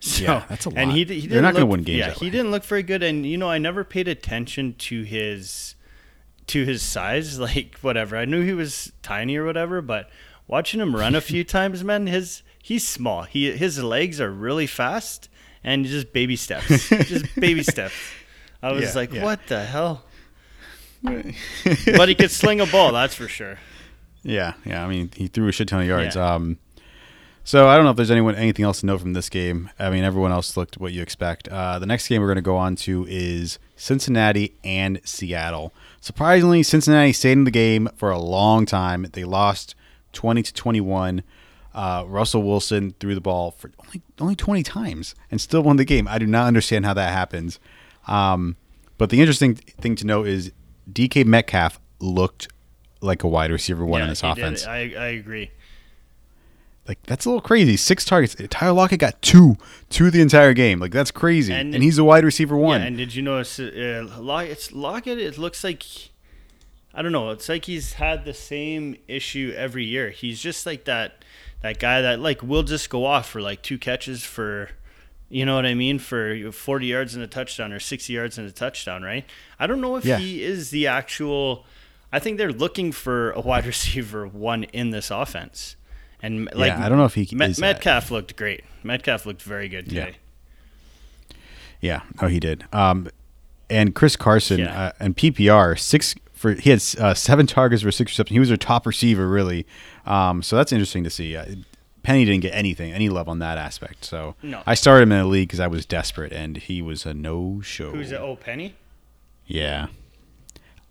[0.00, 0.96] So, Yeah, that's a And lot.
[0.96, 2.30] he, he They're didn't not gonna look- win games Yeah, he way.
[2.30, 3.02] didn't look very good.
[3.02, 5.74] And you know, I never paid attention to his
[6.46, 7.38] to his size.
[7.40, 10.08] Like whatever, I knew he was tiny or whatever, but
[10.46, 13.22] watching him run a few times, man, his he's small.
[13.22, 15.30] He his legs are really fast
[15.64, 17.94] and just baby steps, just baby steps.
[18.62, 19.24] I was Yeah, like, yeah.
[19.24, 20.04] what the hell?
[21.02, 23.58] but he could sling a ball, that's for sure.
[24.22, 24.84] Yeah, yeah.
[24.84, 26.16] I mean, he threw a shit ton of yards.
[26.16, 26.34] Yeah.
[26.34, 26.58] Um,
[27.44, 29.70] so I don't know if there's anyone anything else to know from this game.
[29.78, 31.48] I mean, everyone else looked what you expect.
[31.48, 35.72] Uh, the next game we're going to go on to is Cincinnati and Seattle.
[36.00, 39.06] Surprisingly, Cincinnati stayed in the game for a long time.
[39.12, 39.74] They lost
[40.12, 41.22] twenty to twenty one.
[41.74, 45.84] Uh, Russell Wilson threw the ball for only only twenty times and still won the
[45.84, 46.08] game.
[46.08, 47.60] I do not understand how that happens.
[48.06, 48.56] Um,
[48.96, 50.50] but the interesting thing to note is
[50.90, 52.48] DK Metcalf looked
[53.00, 54.66] like a wide receiver one in this offense.
[54.66, 55.50] I, I agree.
[56.88, 57.76] Like that's a little crazy.
[57.76, 58.34] Six targets.
[58.48, 59.56] Tyler Lockett got two,
[59.90, 60.80] two the entire game.
[60.80, 61.52] Like that's crazy.
[61.52, 62.80] And- And, he's a wide receiver one.
[62.80, 65.18] Yeah, and did you notice uh, Lock, it's Lockett?
[65.18, 65.84] It looks like
[66.94, 67.30] I don't know.
[67.30, 70.08] It's like he's had the same issue every year.
[70.10, 71.24] He's just like that
[71.62, 74.70] that guy that like will just go off for like two catches for
[75.30, 78.48] you know what I mean for 40 yards and a touchdown or 60 yards and
[78.48, 79.26] a touchdown, right?
[79.58, 80.16] I don't know if Yeah.
[80.18, 81.66] he is the actual.
[82.10, 85.76] I think they're looking for a wide receiver one in this offense.
[86.22, 87.60] And like, I don't know if he Met- is that.
[87.60, 88.64] Metcalf looked great.
[88.82, 90.06] Metcalf looked very good Yeah.
[90.06, 90.16] today.
[91.80, 92.64] yeah, no, he did.
[92.72, 93.08] Um,
[93.70, 94.80] and Chris Carson Yeah.
[94.86, 98.34] uh, and PPR six for he had uh, seven targets for six receptions.
[98.34, 99.66] He was their top receiver, really.
[100.06, 101.36] Um, so that's interesting to see.
[101.36, 101.44] Uh,
[102.02, 104.04] Penny didn't get anything, any love on that aspect.
[104.04, 104.62] So No.
[104.66, 107.60] I started him in a league because I was desperate, and he was a no
[107.60, 107.90] show.
[107.90, 108.20] Who's it?
[108.20, 108.76] Oh, Penny.
[109.46, 109.88] Yeah.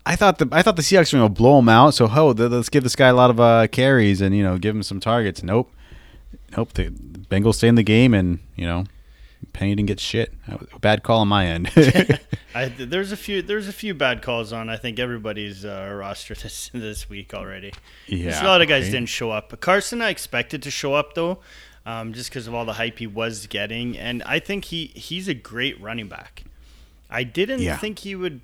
[0.06, 1.90] I thought the I thought the Seahawks were gonna blow him out.
[1.94, 4.56] So ho, th- let's give this guy a lot of uh, carries and you know
[4.58, 5.42] give him some targets.
[5.42, 5.70] Nope,
[6.56, 6.72] nope.
[6.74, 8.84] The Bengals stay in the game, and you know
[9.52, 10.32] Penny didn't get shit.
[10.48, 11.70] A bad call on my end.
[12.54, 16.34] I, there's a few there's a few bad calls on I think everybody's uh, roster
[16.42, 17.72] this this week already.
[18.06, 18.92] yeah, There's a lot of guys right?
[18.92, 19.58] didn't show up.
[19.60, 21.40] Carson I expected to show up though,
[21.86, 25.28] um, just because of all the hype he was getting, and I think he he's
[25.28, 26.44] a great running back.
[27.10, 27.76] I didn't Yeah.
[27.78, 28.40] think he would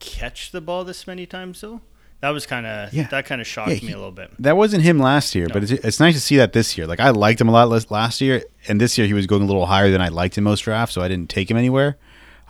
[0.00, 1.80] catch the ball this many times though.
[2.20, 3.06] That was kind of Yeah.
[3.08, 4.30] that kind of shocked Yeah, me a little bit.
[4.38, 6.86] That wasn't him last year, but it's, it's nice to see that this year.
[6.86, 9.42] Like I liked him a lot less last year, and this year he was going
[9.42, 11.96] a little higher than I liked in most drafts, so I didn't take him anywhere.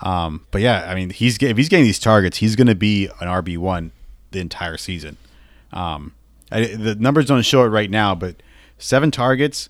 [0.03, 3.07] Um, but yeah, I mean, he's if he's getting these targets, he's going to be
[3.21, 3.93] an RB one
[4.33, 5.17] the entire season.
[5.73, 6.15] Um,
[6.51, 8.37] I, the numbers don't show it right now, but
[8.79, 9.69] seven targets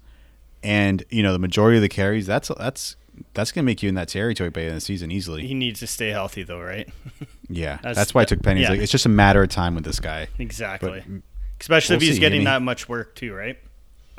[0.63, 2.27] and you know the majority of the carries.
[2.27, 2.97] That's that's
[3.35, 5.47] that's going to make you in that territory by the end of the season easily.
[5.47, 6.89] He needs to stay healthy though, right?
[7.49, 8.63] yeah, that's, That's- why I took pennies.
[8.65, 8.71] yeah.
[8.71, 10.29] Like it's just a matter of time with this guy.
[10.39, 11.03] exactly.
[11.07, 11.23] But-
[11.61, 12.21] Especially we'll if he's see.
[12.21, 13.59] I getting mean- that much work too, right?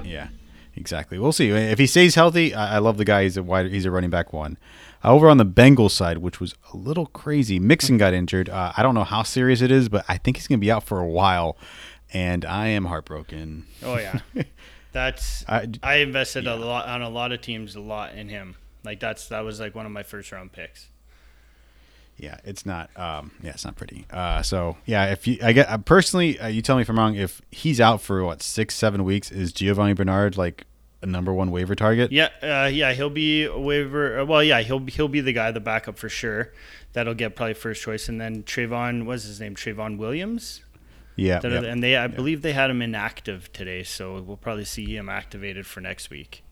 [0.04, 0.28] Yeah,
[0.76, 1.18] exactly.
[1.20, 2.54] We'll see if he stays healthy.
[2.54, 3.24] I, I love the guy.
[3.24, 3.72] He's a wide.
[3.72, 4.58] He's a running back one.
[5.04, 8.48] Uh, over on the Bengals side, which was a little crazy, Mixon got injured.
[8.50, 10.72] Uh, I don't know how serious it is, but I think he's going to be
[10.72, 11.58] out for a while,
[12.14, 13.66] and I am heartbroken.
[13.84, 14.20] Oh yeah,
[14.92, 18.56] that's I- I, invested a lot on a lot of teams, a lot in him.
[18.84, 20.88] Like that's that was like one of my first round picks.
[22.18, 22.90] Yeah, it's not.
[22.98, 24.06] Um, yeah, it's not pretty.
[24.12, 26.98] Uh, so yeah, if you, I get uh, personally, uh, you tell me if I'm
[27.00, 27.16] wrong.
[27.16, 30.66] If he's out for what six, seven weeks, is Giovani Bernard like
[31.02, 32.12] a number one waiver target?
[32.12, 34.20] Yeah, uh, yeah, he'll be a waiver.
[34.20, 36.54] uh, Well, yeah, he'll he'll be the guy, the backup for sure.
[36.94, 39.56] That'll get probably first choice, and then Trayveon, what's his name?
[39.56, 40.62] Trayveon Williams.
[41.16, 41.40] yeah.
[41.42, 41.64] Yeah.
[41.64, 45.66] And they, I believe they had him inactive today, so we'll probably see him activated
[45.66, 46.44] for next week.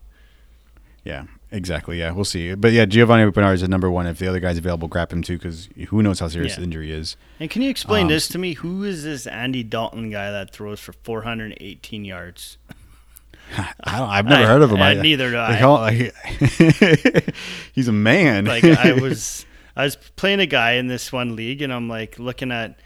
[1.04, 1.98] Yeah, exactly.
[1.98, 2.54] Yeah, we'll see.
[2.54, 4.06] But yeah, Giovani Bernard is the number one.
[4.06, 6.56] If the other guy's available, grab him too, because who knows how serious Yeah.
[6.58, 7.16] the injury is.
[7.38, 8.52] And can you explain Um, this to me?
[8.54, 12.58] Who is this Andy Dalton guy that throws for 418 yards?
[13.56, 14.80] I don't, I've never heard of him.
[14.82, 15.58] I, I, neither do they I.
[15.58, 16.14] call- like,
[17.72, 18.44] he's a man.
[18.44, 19.44] like I was
[19.76, 22.78] I was playing a guy in this one league and I'm like looking at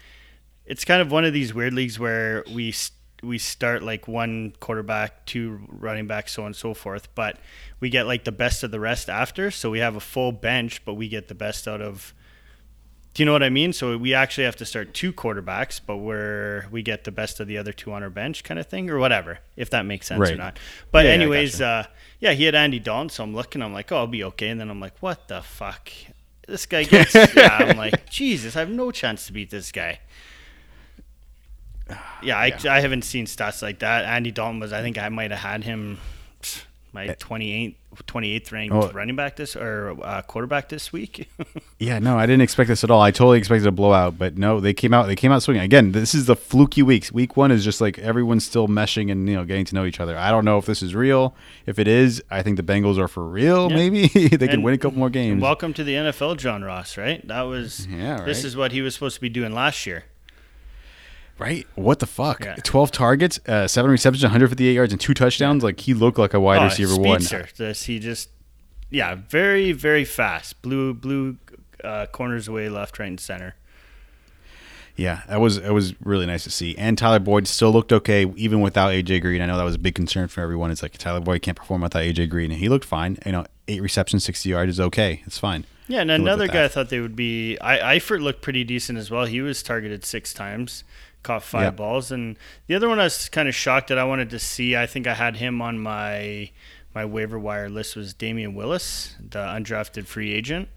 [0.65, 2.91] it's kind of one of these weird leagues where we s-
[3.25, 7.37] we start like one quarterback, two running backs, so on and so forth, but
[7.79, 10.83] we get like the best of the rest after, so we have a full bench,
[10.85, 12.13] but we get the best out of
[13.15, 13.71] do you know what I mean?
[13.71, 17.47] So we actually have to start two quarterbacks, but we're we get the best of
[17.47, 20.19] the other two on our bench, kind of thing, or whatever, if that makes sense
[20.33, 20.59] or not.
[20.91, 21.89] But Yeah, yeah, anyways, gotcha.
[21.89, 24.49] uh, yeah, he had Andy Dalton, so I'm looking, I'm like, oh, I'll be okay,
[24.49, 25.89] and then I'm like, what the fuck?
[26.45, 27.15] This guy gets.
[27.15, 29.99] yeah, I'm like, Jesus, I have no chance to beat this guy.
[32.23, 34.05] Yeah, I, I haven't seen stats like that.
[34.05, 35.99] Andy Dalton was, I think I might have had him
[36.91, 37.75] my 28th,
[38.07, 38.89] 28th ranked Oh.
[38.93, 41.29] running back this or uh, quarterback this week.
[41.77, 43.01] Yeah, no, I didn't expect this at all.
[43.01, 45.07] I totally expected a blowout, but no, they came out.
[45.07, 45.61] They came out swinging.
[45.63, 47.11] Again, this is the fluky weeks.
[47.11, 49.99] Week one is just like everyone's still meshing and you know getting to know each
[49.99, 50.17] other.
[50.17, 51.35] I don't know if this is real.
[51.65, 53.69] If it is, I think the Bengals are for real.
[53.69, 53.75] Yeah.
[53.75, 55.41] Maybe they can win a couple more games.
[55.41, 56.97] Welcome to the NFL, John Ross.
[56.97, 57.27] Right?
[57.27, 57.85] That was.
[57.87, 60.05] Yeah, This is what he was supposed to be doing last year.
[61.37, 61.67] Right?
[61.75, 62.43] What the fuck?
[62.43, 62.55] Yeah.
[62.63, 65.63] Twelve targets, uh, seven receptions, 158 yards, and two touchdowns.
[65.63, 67.19] Like he looked like a wide Oh, receiver one.
[67.21, 67.47] speedster.
[67.57, 68.29] This he just.
[68.89, 70.61] Yeah, very very fast.
[70.61, 71.37] Blue blue
[71.83, 73.55] uh, corners away, left, right, and center.
[74.95, 76.77] Yeah, that was it was really nice to see.
[76.77, 79.41] And Tyler Boyd still looked okay even without AJ Green.
[79.41, 80.71] I know that was a big concern for everyone.
[80.71, 83.17] It's like Tyler Boyd can't perform without AJ Green, and he looked fine.
[83.25, 85.21] You know, eight receptions, 60 yards is okay.
[85.25, 85.65] It's fine.
[85.87, 87.57] Yeah, and another guy I thought they would be.
[87.59, 89.25] I Eifert looked pretty decent as well.
[89.25, 90.83] He was targeted six times,
[91.25, 91.71] caught five Yeah.
[91.71, 94.75] balls, and the other one I was kind of shocked that I wanted to see.
[94.77, 96.51] I think I had him on my
[96.93, 100.69] my waiver wire list was Damion Willis, the undrafted free agent.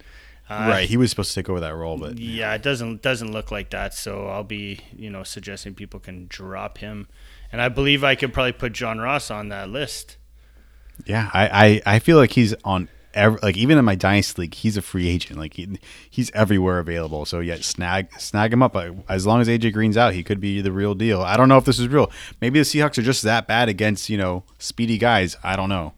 [0.51, 3.31] Uh, right, he was supposed to take over that role, but Yeah, it doesn't doesn't
[3.31, 3.93] look like that.
[3.95, 7.07] So I'll be you know suggesting people can drop him,
[7.53, 10.17] and I believe I could probably put John Ross on that list.
[11.07, 12.89] yeah, I, I, I feel like he's on
[13.27, 15.39] like even in my dynasty league, he's a free agent.
[15.39, 15.79] Like he,
[16.09, 17.25] he's everywhere available.
[17.27, 18.77] So yeah, snag snag him up.
[19.09, 21.21] As long as AJ Green's out, he could be the real deal.
[21.23, 22.11] I don't know if this is real.
[22.41, 25.37] Maybe the Seahawks are just that bad against you know speedy guys.
[25.43, 25.95] I don't know.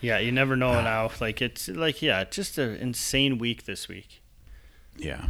[0.00, 1.10] Yeah, you never know now.
[1.20, 4.22] Like it's like yeah, just an insane week this week.
[4.96, 5.26] Yeah.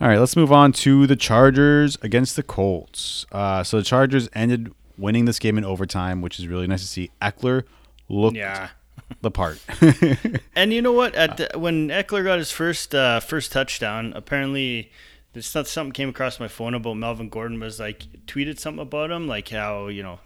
[0.00, 3.24] All right, let's move on to the Chargers against the Colts.
[3.30, 6.88] Uh, so the Chargers ended winning this game in overtime, which is really nice to
[6.88, 7.10] see.
[7.20, 7.62] Ekeler
[8.08, 8.70] looked Yeah.
[9.20, 9.60] The part.
[10.54, 11.14] And you know what?
[11.14, 14.92] At the, when Ekeler got his first uh, first touchdown, apparently
[15.32, 19.26] there's something came across my phone about Melvin Gordon was like tweeted something about him,
[19.26, 20.20] like how you know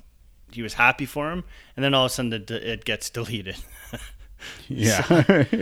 [0.53, 1.45] he was happy for him,
[1.77, 3.57] and then all of a sudden it, it gets deleted.
[4.69, 5.05] yeah.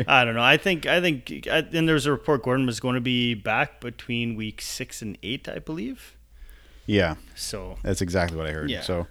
[0.09, 0.43] I don't know.
[0.43, 3.35] I think I think I, and there was a report Gordon was going to be
[3.35, 6.17] back between week six and eight, I believe.
[6.87, 8.71] yeah, So that's exactly what I heard.
[8.71, 8.81] Yeah.
[8.83, 9.07] So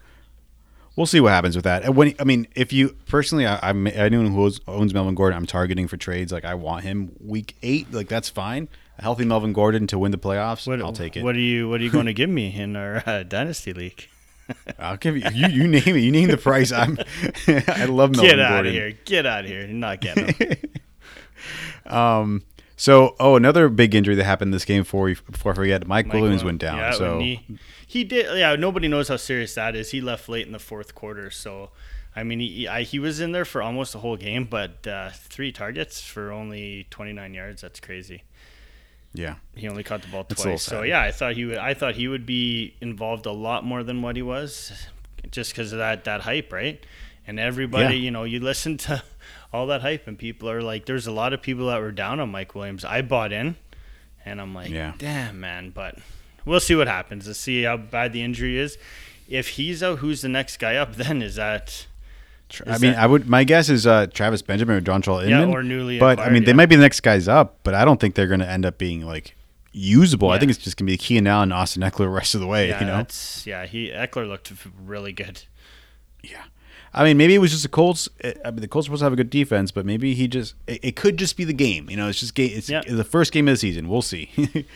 [0.96, 1.84] we'll see what happens with that.
[1.84, 5.38] And when I mean, if you personally, I, I'm anyone who owns- owns Melvin Gordon,
[5.38, 6.32] I'm targeting for trades.
[6.32, 7.92] Like I want him week eight.
[7.94, 8.68] Like that's fine.
[9.00, 10.68] A healthy Melvin Gordon to win the playoffs.
[10.68, 11.24] what, I'll take it.
[11.24, 14.08] What are you What are you going to give me in our uh, dynasty league?
[14.80, 15.48] I'll give you, you.
[15.48, 16.00] You name it.
[16.00, 16.72] You name the price.
[16.72, 16.98] I'm.
[17.48, 18.22] I love Melvin Gordon.
[18.22, 18.68] Get out Gordon.
[18.68, 18.92] of here!
[19.06, 19.62] Get out of here!
[19.62, 20.58] You're not getting him.
[21.86, 22.44] Um.
[22.76, 26.08] So, oh, another big injury that happened this game before we, before I forget, Mike,
[26.08, 26.78] Mike Williams went down.
[26.78, 27.22] Yeah, so
[27.94, 28.38] he, did.
[28.38, 29.92] Yeah, nobody knows how serious that is.
[29.92, 31.30] He left late in the fourth quarter.
[31.32, 31.70] So,
[32.16, 35.10] I mean, he I, he was in there for almost the whole game, but uh,
[35.14, 37.62] three targets for only 29 yards.
[37.62, 38.24] That's crazy.
[39.14, 40.64] yeah, He only caught the ball That's twice.
[40.64, 41.58] So yeah, I thought he would.
[41.58, 44.72] I thought he would be involved a lot more than what he was,
[45.32, 46.84] just because of that that hype, right?
[47.26, 48.02] And everybody, Yeah.
[48.06, 49.04] you know, you listen to
[49.54, 52.20] all that hype, and people are like, there's a lot of people that were down
[52.20, 52.84] on Mike Williams.
[52.84, 53.56] I bought in,
[54.26, 54.94] and I'm like, Yeah.
[54.98, 56.00] damn man, but
[56.46, 57.28] we'll see what happens.
[57.28, 58.78] Let's see how bad the injury is.
[59.30, 60.96] If he's out, who's the next guy up?
[60.96, 61.88] Then is that?
[62.68, 63.28] I mean, that- I would.
[63.28, 66.44] My guess is uh, Travis Benjamin or John Charles Yeah, or newly But I mean,
[66.44, 68.66] they might be the next guys up, but I don't think they're going to end
[68.66, 69.36] up being like
[69.72, 70.30] usable.
[70.30, 72.42] I think it's just going to be Keenan Allen and Austin Ekeler the rest of
[72.42, 72.68] the way.
[72.70, 73.06] yeah, you know.
[73.46, 73.66] yeah.
[73.66, 74.52] He Ekeler looked
[74.86, 75.44] really good.
[76.24, 76.44] Yeah.
[76.94, 78.08] I mean, maybe it was just the Colts.
[78.22, 80.28] eh, I mean, the Colts are supposed to have a good defense, but maybe he
[80.28, 80.54] just.
[80.68, 81.90] It, it could just be the game.
[81.90, 82.52] You know, it's just game.
[82.54, 82.82] It's Yeah.
[82.88, 83.90] the first game of the season.
[83.90, 84.30] We'll see.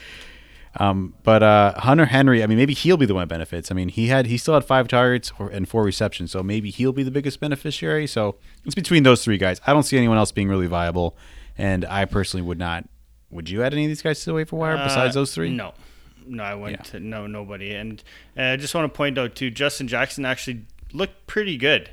[0.78, 2.44] um, but uh, Hunter Henry.
[2.44, 3.72] I mean, maybe he'll be the one that benefits.
[3.72, 6.92] I mean, he had he still had five targets and four receptions, so maybe he'll
[6.94, 8.08] be the biggest beneficiary.
[8.08, 9.60] So it's between those three guys.
[9.68, 11.18] I don't see anyone else being really viable,
[11.58, 12.88] and I personally would not.
[13.30, 15.50] Would you add any of these guys to the waiver wire besides Uh, those three?
[15.50, 15.74] No,
[16.26, 16.92] no, I wouldn't.
[16.94, 17.00] Yeah.
[17.02, 17.74] No, nobody.
[17.74, 18.02] And
[18.38, 21.90] uh, I just want to point out too, Justin Jackson actually looked pretty good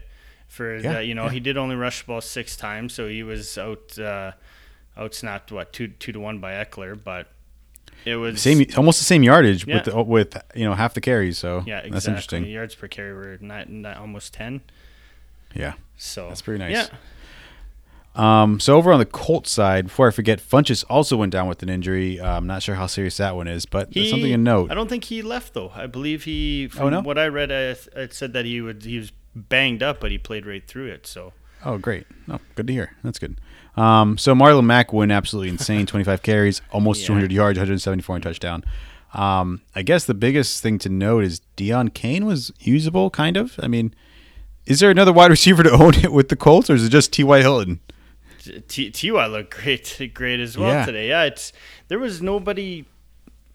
[0.46, 1.06] for Yeah, that.
[1.06, 1.30] You know, yeah.
[1.30, 4.32] he did only rush the ball six times, so he was out uh,
[4.96, 7.26] out snapped what two two to one by Ekeler, but
[8.04, 9.76] It was same, almost the same yardage Yeah.
[9.76, 11.38] with the, with you know half the carries.
[11.38, 11.90] So Yeah, exactly.
[11.90, 12.44] that's interesting.
[12.46, 14.60] Yards per carry were not, not almost ten.
[15.54, 15.74] Yeah.
[15.96, 16.72] So That's pretty nice.
[16.72, 16.86] Yeah,
[18.16, 21.62] Um, so over on the Colts side, before I forget, Funchess also went down with
[21.62, 22.20] an injury.
[22.20, 24.70] Uh, I'm not sure how serious that one is, but he, something to note.
[24.70, 25.70] I don't think he left though.
[25.74, 26.68] I believe he.
[26.68, 27.00] From Oh, no?
[27.00, 28.84] What I read, I, it said that he would.
[28.84, 31.06] He was banged up, but he played right through it.
[31.06, 31.32] So
[31.64, 32.06] Oh, great.
[32.28, 32.92] Oh, good to hear.
[33.02, 33.40] That's good.
[33.76, 35.86] Um, so Marlon Mack went absolutely insane.
[35.86, 37.08] 25 carries, almost Yeah.
[37.08, 38.64] 200 yards, 174 and touchdown.
[39.14, 43.54] Um, I guess the biggest thing to note is Deon Cain was usable, kind of.
[43.62, 43.94] I mean,
[44.66, 47.12] is there another wide receiver to own it with the Colts, or is it just
[47.12, 47.40] T.Y.
[47.40, 47.80] Hilton?
[48.68, 50.84] T- Ty looked great, great as well Yeah.
[50.84, 51.08] today.
[51.08, 51.52] Yeah, it's
[51.88, 52.84] there was nobody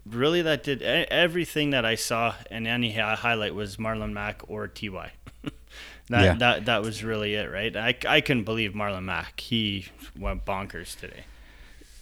[0.06, 4.66] really that did everything that I saw, and any hi- highlight was Marlon Mack or
[4.66, 5.12] Ty.
[6.10, 6.34] That Yeah.
[6.34, 7.74] that that was really it, right?
[7.76, 9.40] I I couldn't believe Marlon Mack.
[9.40, 9.86] He
[10.18, 11.24] went bonkers today.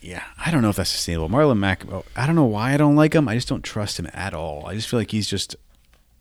[0.00, 1.28] Yeah, I don't know if that's sustainable.
[1.28, 1.84] Marlon Mack,
[2.16, 3.28] I don't know why I don't like him.
[3.28, 4.66] I just don't trust him at all.
[4.66, 5.56] I just feel like he's just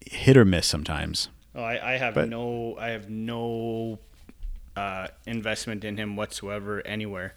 [0.05, 1.29] hit or miss sometimes.
[1.53, 3.99] Oh, I, I have But- no I have no
[4.75, 7.33] uh, investment in him whatsoever anywhere.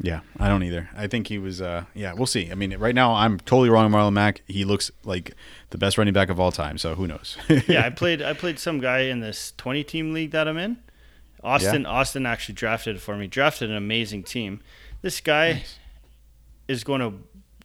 [0.00, 0.88] Yeah, I don't either.
[0.96, 1.60] I think he was.
[1.60, 2.50] Uh, yeah, we'll see.
[2.50, 4.42] I mean, right now I'm totally wrong on Marlon Mack.
[4.46, 5.34] He looks like
[5.70, 6.78] the best running back of all time.
[6.78, 7.36] So who knows?
[7.66, 10.78] yeah, I played I played some guy in this 20 team league that I'm in.
[11.42, 13.26] Austin Austin actually drafted for me.
[13.26, 14.60] Drafted an amazing team.
[15.02, 15.64] This guy
[16.66, 17.14] is going to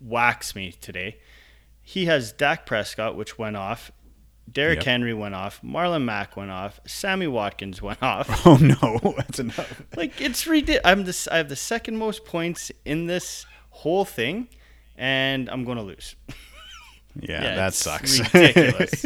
[0.01, 1.17] wax me today.
[1.81, 3.91] He has Dak Prescott, which went off.
[4.51, 4.85] Derrick Yep.
[4.85, 5.61] Henry went off.
[5.63, 6.79] Marlon Mack went off.
[6.85, 8.45] Sammy Watkins went off.
[8.45, 9.81] oh no, that's enough.
[9.95, 10.81] like it's ridiculous.
[10.85, 11.27] I'm this.
[11.27, 14.47] I have the second most points in this whole thing,
[14.97, 16.15] and I'm going to lose.
[17.15, 18.19] Yeah, Yeah, that sucks.
[18.33, 19.05] ridiculous.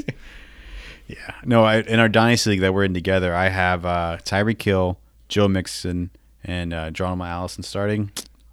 [1.07, 1.65] yeah, no.
[1.65, 4.97] I, in our dynasty league that we're in together, I have uh, Tyreek Hill,
[5.27, 8.11] Joe Mixon, and uh, John Allison starting.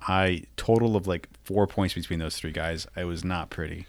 [0.09, 2.88] I total of like four points between those three guys.
[2.97, 3.87] It was not pretty.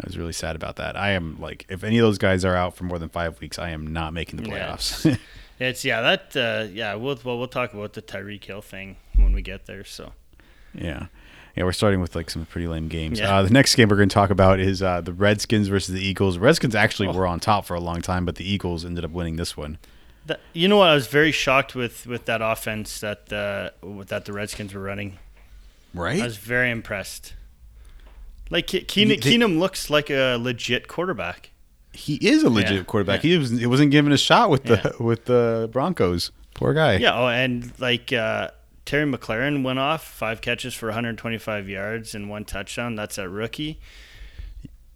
[0.00, 0.96] I was really sad about that.
[0.96, 3.58] I am like, if any of those guys are out for more than five weeks,
[3.58, 5.18] I am not making the Yeah, playoffs.
[5.60, 9.32] It's yeah that uh, yeah we'll well we'll talk about the Tyreek Hill thing when
[9.32, 9.84] we get there.
[9.84, 10.12] So
[10.74, 11.06] Yeah.
[11.54, 13.20] Yeah, we're starting with like some pretty lame games.
[13.20, 13.36] Yeah.
[13.36, 16.00] Uh, the next game we're going to talk about is uh, the Redskins versus the
[16.00, 16.38] Eagles.
[16.38, 17.12] Redskins actually Oh.
[17.12, 19.76] were on top for a long time, but the Eagles ended up winning this one.
[20.26, 23.70] that, you know what I was very shocked with with that offense that uh,
[24.06, 25.18] that the Redskins were running.
[25.94, 26.20] Right.
[26.20, 27.34] I was very impressed.
[28.52, 31.50] Like Ke- Keenum, They- Keenum looks like a legit quarterback.
[31.94, 32.82] He is a legit Yeah.
[32.84, 33.24] quarterback.
[33.24, 33.30] Yeah.
[33.32, 36.30] He was he wasn't given a shot with the with the Broncos.
[36.54, 36.96] Poor guy.
[36.98, 38.50] Yeah, oh, and like uh,
[38.84, 42.94] Terry McLaurin went off five catches for 125 yards and one touchdown.
[42.94, 43.80] That's a rookie.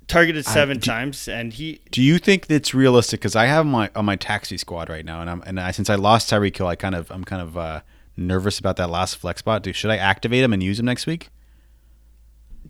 [0.08, 3.20] Targeted I- seven do- times, and he Do you think that's realistic?
[3.20, 5.90] Because I have my on my taxi squad right now, and I'm and I, since
[5.90, 7.80] I lost Tyreek Hill, I kind of I'm kind of uh,
[8.16, 9.62] nervous about that last flex spot.
[9.64, 11.28] Do, should I activate him and use him next week?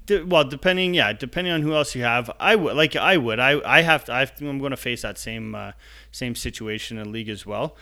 [0.07, 3.38] De- well, depending, yeah, depending on who else you have, I would like I would
[3.40, 5.73] I I have to I I'm going to face that same uh,
[6.12, 7.77] same situation in league as well.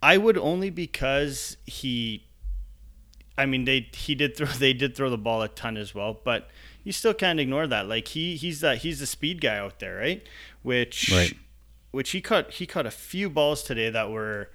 [0.00, 2.24] I would only because he,
[3.36, 6.20] I mean they he did throw they did throw the ball a ton as well,
[6.22, 6.48] but
[6.84, 7.88] you still can't ignore that.
[7.88, 10.24] Like he he's that he's the speed guy out there, right?
[10.62, 11.34] Which Right.
[11.90, 14.50] which he caught he caught a few balls today that were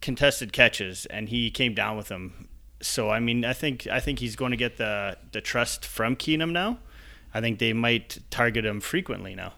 [0.00, 2.45] contested catches, and he came down with them.
[2.86, 6.16] So I mean, I think I think he's going to get the the trust from
[6.16, 6.78] Keenum now.
[7.34, 9.52] I think they might target him frequently now.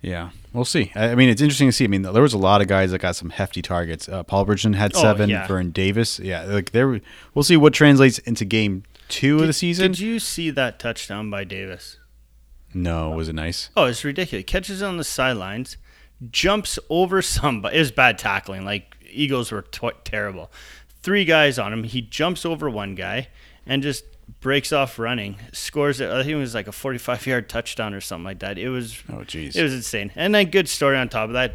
[0.00, 0.92] Yeah, we'll see.
[0.94, 1.84] I, I mean, it's interesting to see.
[1.84, 4.08] I mean, there was a lot of guys that got some hefty targets.
[4.08, 5.28] Uh, Paul Bridgeton had Oh, seven.
[5.28, 5.46] yeah.
[5.46, 6.44] Vern Davis, yeah.
[6.44, 7.00] Like there,
[7.34, 9.90] we'll see what translates into game two of the season.
[9.92, 11.98] Did you see that touchdown by Davis?
[12.74, 13.70] no, was it nice?
[13.76, 14.44] Oh, it's ridiculous.
[14.46, 15.78] Catches on the sidelines,
[16.30, 17.76] jumps over somebody.
[17.76, 18.64] It was bad tackling.
[18.64, 20.52] Like Eagles were t- terrible.
[21.08, 21.84] Three guys on him.
[21.84, 23.28] He jumps over one guy
[23.64, 24.04] and just
[24.40, 25.38] breaks off running.
[25.52, 26.10] Scores it.
[26.10, 28.58] I think it was like a 45 yard touchdown or something like that.
[28.58, 29.56] It was Oh, jeez.
[29.56, 30.12] it was insane.
[30.16, 31.54] And then good story on top of that.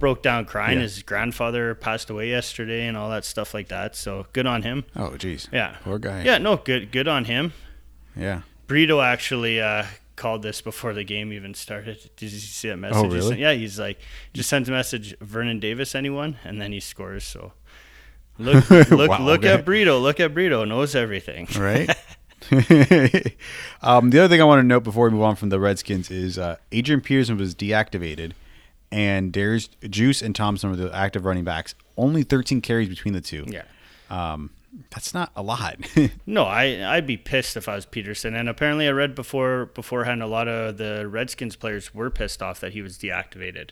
[0.00, 0.78] Broke down crying.
[0.78, 0.82] Yeah.
[0.82, 3.94] His grandfather passed away yesterday and all that stuff like that.
[3.94, 4.84] So good on him.
[4.96, 5.46] Oh, jeez.
[5.52, 5.76] Yeah.
[5.84, 6.24] Poor guy.
[6.24, 7.52] Yeah, no, good good on him.
[8.16, 8.40] Yeah.
[8.66, 9.84] Brito actually uh,
[10.16, 12.10] called this before the game even started.
[12.16, 12.96] Did you see that message?
[12.96, 13.28] Oh, he really?
[13.28, 13.38] sent?
[13.40, 14.00] Yeah, he's like,
[14.34, 16.38] just sent a message, Vernon Davis, anyone?
[16.42, 17.22] And then he scores.
[17.22, 17.52] So
[18.40, 19.52] look, look, Wow, look okay.
[19.54, 19.98] at Brito.
[19.98, 20.64] Look at Brito.
[20.64, 21.46] Knows everything.
[21.58, 21.90] Right.
[23.82, 26.10] um, the other thing I want to note before we move on from the Redskins
[26.10, 28.32] is uh, Adrian Peterson was deactivated,
[28.90, 31.74] and there's Juice and Thompson were the active running backs.
[31.96, 33.44] Only 13 carries between the two.
[33.46, 33.62] Yeah.
[34.08, 34.50] Um,
[34.90, 35.76] that's not a lot.
[36.26, 38.34] No, I I'd be pissed if I was Peterson.
[38.34, 42.60] And apparently, I read before beforehand a lot of the Redskins players were pissed off
[42.60, 43.70] that he was deactivated.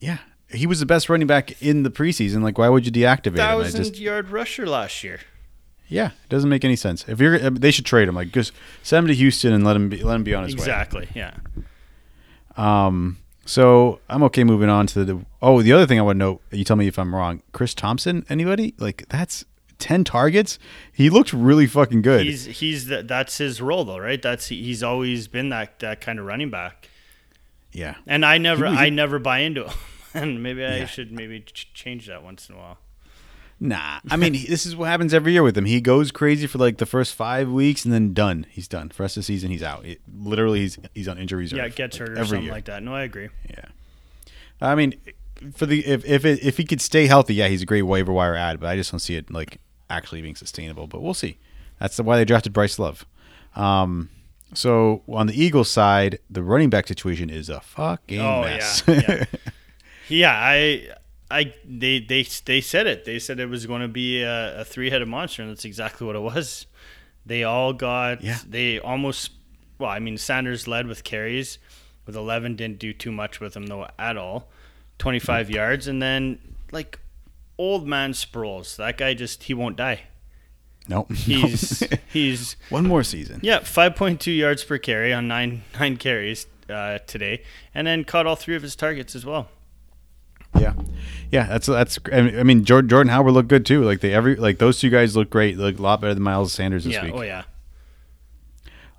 [0.00, 0.18] yeah.
[0.50, 2.42] He was the best running back in the preseason.
[2.42, 3.34] Like, why would you deactivate him?
[3.36, 5.20] Thousand yard rusher last year.
[5.88, 7.04] Yeah, it doesn't make any sense.
[7.08, 8.14] If you're, uh, they should trade him.
[8.14, 10.54] Like, just send him to Houston and let him be, let him be on his
[10.54, 10.60] way.
[10.60, 11.08] Exactly.
[11.14, 11.32] Yeah.
[12.56, 15.24] Um, so I'm okay moving on to the.
[15.40, 16.40] Oh, the other thing I want to know.
[16.50, 17.42] You tell me if I'm wrong.
[17.52, 18.24] Chris Thompson.
[18.28, 19.44] Anybody like that's
[19.78, 20.58] ten targets?
[20.92, 22.26] He looked really fucking good.
[22.26, 24.20] He's he's the, that's his role though, right?
[24.20, 26.88] That's he's always been that that kind of running back.
[27.72, 27.94] yeah.
[28.06, 29.74] And I never was- I never buy into him.
[30.14, 30.86] and maybe I Yeah.
[30.86, 32.78] should maybe ch- change that once in a while.
[33.60, 35.64] Nah, I mean this is what happens every year with him.
[35.64, 38.46] He goes crazy for like the first five weeks and then done.
[38.50, 38.88] He's done.
[38.90, 39.84] For the rest of the season, he's out.
[39.84, 41.56] It, literally, he's he's on injury reserve.
[41.58, 42.52] Yeah, it gets like, hurt or every something year.
[42.52, 42.84] like that.
[42.84, 43.30] No, I agree.
[43.50, 43.64] Yeah,
[44.60, 44.94] I mean,
[45.56, 48.12] for the if if it, if he could stay healthy, yeah, he's a great waiver
[48.12, 48.60] wire ad.
[48.60, 49.58] But I just don't see it like
[49.90, 50.86] actually being sustainable.
[50.86, 51.38] But we'll see.
[51.80, 53.06] That's why they drafted Bryce Love.
[53.56, 54.08] Um,
[54.54, 58.84] so on the Eagles side, the running back situation is a fucking Oh, mess.
[58.86, 59.24] yeah, yeah.
[60.08, 60.88] Yeah, I
[61.30, 63.04] I they they they said it.
[63.04, 66.16] They said it was going to be a, a three-headed monster, and that's exactly what
[66.16, 66.66] it was.
[67.26, 68.22] They all got.
[68.22, 68.38] Yeah.
[68.48, 69.32] They almost.
[69.78, 71.58] Well, I mean, Sanders led with carries,
[72.06, 72.56] with eleven.
[72.56, 74.48] Didn't do too much with him though at all.
[74.98, 76.38] Twenty-five yards, and then
[76.72, 76.98] like
[77.58, 78.76] old man Sproles.
[78.76, 80.02] That guy just he won't die.
[80.88, 81.12] nope.
[81.14, 83.40] He's he's one more season.
[83.42, 87.42] yeah, five point two yards per carry on nine nine carries uh, today,
[87.74, 89.48] and then caught all three of his targets as well.
[90.56, 90.74] Yeah,
[91.30, 91.46] yeah.
[91.46, 91.98] That's that's.
[92.12, 93.84] I mean, Jordan, Jordan Howard looked good too.
[93.84, 95.56] Like they every like those two guys look great.
[95.56, 97.04] Look a lot better than Miles Sanders this yeah.
[97.04, 97.14] week.
[97.14, 97.42] Oh yeah.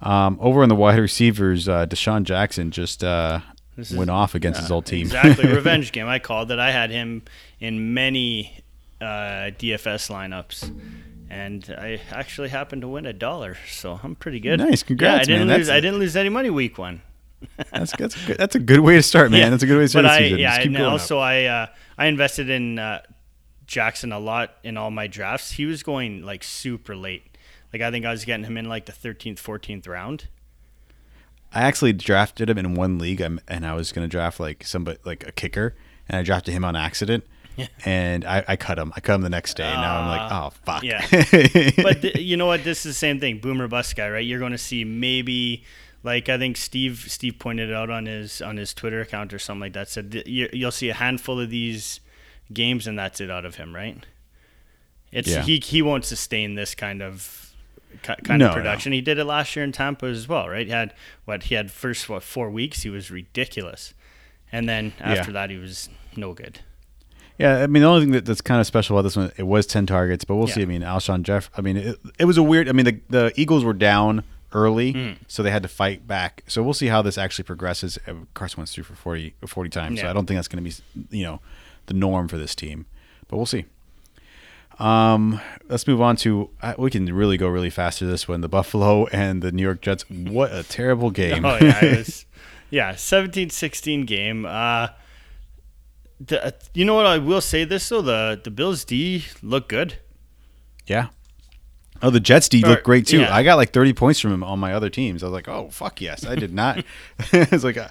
[0.02, 3.39] Um, over on the wide receivers, uh, DeSean Jackson just uh,
[3.78, 5.02] is- went off against his old team.
[5.02, 6.08] Exactly, revenge game.
[6.08, 6.60] I called it.
[6.60, 7.24] I had him
[7.60, 8.64] in many
[9.02, 10.74] uh, DFS lineups,
[11.30, 14.60] and I actually happened to win a dollar, so I'm pretty good.
[14.60, 14.84] Nice.
[14.84, 15.58] Congrats, yeah, I didn't man.
[15.58, 15.68] lose.
[15.68, 17.02] That's- I didn't lose any money week one.
[17.72, 19.40] That's that's a good, that's a good way to start, man.
[19.42, 20.40] Yeah, That's a good way to start But I, season.
[20.40, 20.92] yeah, and up.
[20.94, 21.68] also I uh,
[21.98, 23.02] I invested in uh,
[23.66, 25.52] Jackson a lot in all my drafts.
[25.52, 27.24] He was going like super late.
[27.74, 30.28] Like I think I was getting him in like the 13th, 14th round.
[31.54, 35.00] I actually drafted him in one league, and I was going to draft like somebody
[35.04, 35.76] like a kicker,
[36.08, 37.26] and I drafted him on accident.
[37.58, 37.68] Yeah.
[37.86, 38.94] And I, I cut him.
[38.96, 39.66] I cut him the next day.
[39.66, 40.84] and now I'm like, Ah, oh fuck.
[40.84, 41.02] yeah.
[41.84, 42.64] but th- you know what?
[42.64, 43.40] This is the same thing.
[43.40, 44.26] Boomer bust guy, right?
[44.26, 45.64] You're going to see maybe,
[46.04, 49.62] like I think Steve Steve pointed out on his on his Twitter account or something
[49.62, 49.89] like that.
[49.89, 52.00] Said you, you'll see a handful of these
[52.54, 54.06] games, and that's it out of him, right?
[55.12, 55.41] It's Yeah.
[55.41, 57.54] he he won't sustain this kind of
[58.04, 58.54] kind No, of no.
[58.54, 58.91] production.
[58.91, 60.66] He did it last year in Tampa as well, right?
[60.68, 60.93] He had
[61.26, 62.84] what he had first what four weeks.
[62.84, 63.93] He was ridiculous,
[64.52, 66.60] and then after that he was no good.
[67.39, 69.43] Yeah, I mean the only thing that, that's kind of special about this one, it
[69.47, 70.62] was ten targets, but we'll see.
[70.62, 71.50] I mean, Alshon Jeff.
[71.58, 72.68] I mean, it, it was a weird.
[72.70, 75.18] I mean, the the Eagles were down early, Mm.
[75.28, 76.43] so they had to fight back.
[76.47, 78.00] So we'll see how this actually progresses.
[78.08, 80.70] Uh, Carson went through for 40, 40 times, so I don't think that's going to
[80.70, 81.41] be you know
[81.88, 82.86] the norm for this team,
[83.28, 83.66] but we'll see.
[84.80, 86.50] Um, let's move on to.
[86.62, 88.41] Uh, we can really go really fast to this one.
[88.41, 90.10] The Buffalo and the New York Jets.
[90.10, 91.43] What a terrible game!
[91.45, 92.26] Oh yeah, it was,
[92.70, 94.45] yeah, 17-16 game.
[94.45, 94.89] Uh,
[96.22, 97.06] the, uh, you know what?
[97.06, 99.95] I will say this though: the the Bills D look good.
[100.88, 101.08] Yeah.
[102.02, 103.20] Oh, the Jets D looked great too.
[103.20, 103.36] yeah.
[103.36, 105.22] I got like 30 points from him on my other teams.
[105.24, 106.26] I was like, oh, fuck yes.
[106.26, 106.84] I did not.
[107.34, 107.89] it's like, uh,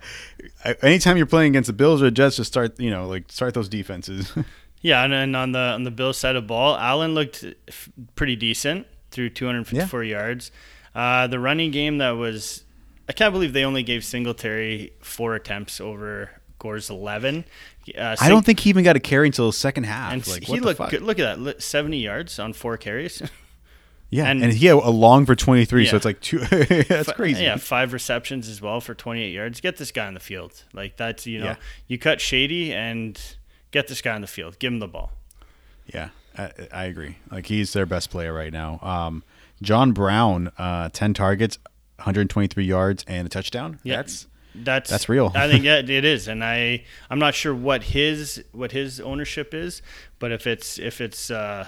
[0.64, 3.30] I, anytime you're playing against the Bills or the Jets, just start, you know, like
[3.30, 4.32] start those defenses.
[4.80, 8.36] Yeah, and then on the on the Bills side of ball, Allen looked f- pretty
[8.36, 10.52] decent through 254 yards.
[10.94, 12.62] Uh, the running game that was,
[13.08, 16.30] I can't believe they only gave Singletary four attempts over
[16.60, 17.44] Gore's 11.
[17.96, 20.12] Uh, I don't think he even got a carry until the second half.
[20.12, 21.02] And like, he looked good.
[21.02, 23.20] Look at that, 70 yards on four carries.
[24.10, 24.26] Yeah.
[24.26, 25.86] And, and- he had a long for 23.
[25.86, 26.38] So it's like two.
[26.88, 27.44] that's crazy.
[27.44, 29.60] Yeah, five receptions as well for 28 yards.
[29.60, 30.64] Get this guy on the field.
[30.72, 31.56] Like that's you know, Yeah.
[31.86, 33.20] you cut Shady and
[33.70, 34.58] get this guy on the field.
[34.58, 35.12] Give him the ball.
[35.86, 37.16] Yeah, I, I agree.
[37.30, 38.78] Like he's their best player right now.
[38.82, 39.22] Um,
[39.62, 41.58] John Brown, uh, 10 targets,
[41.96, 43.78] 123 yards, and a touchdown.
[43.82, 43.96] Yeah.
[43.96, 45.32] That's That's That's real.
[45.34, 49.52] I think yeah, it is, and I I'm not sure what his what his ownership
[49.52, 49.82] is,
[50.18, 51.66] but if it's if it's uh,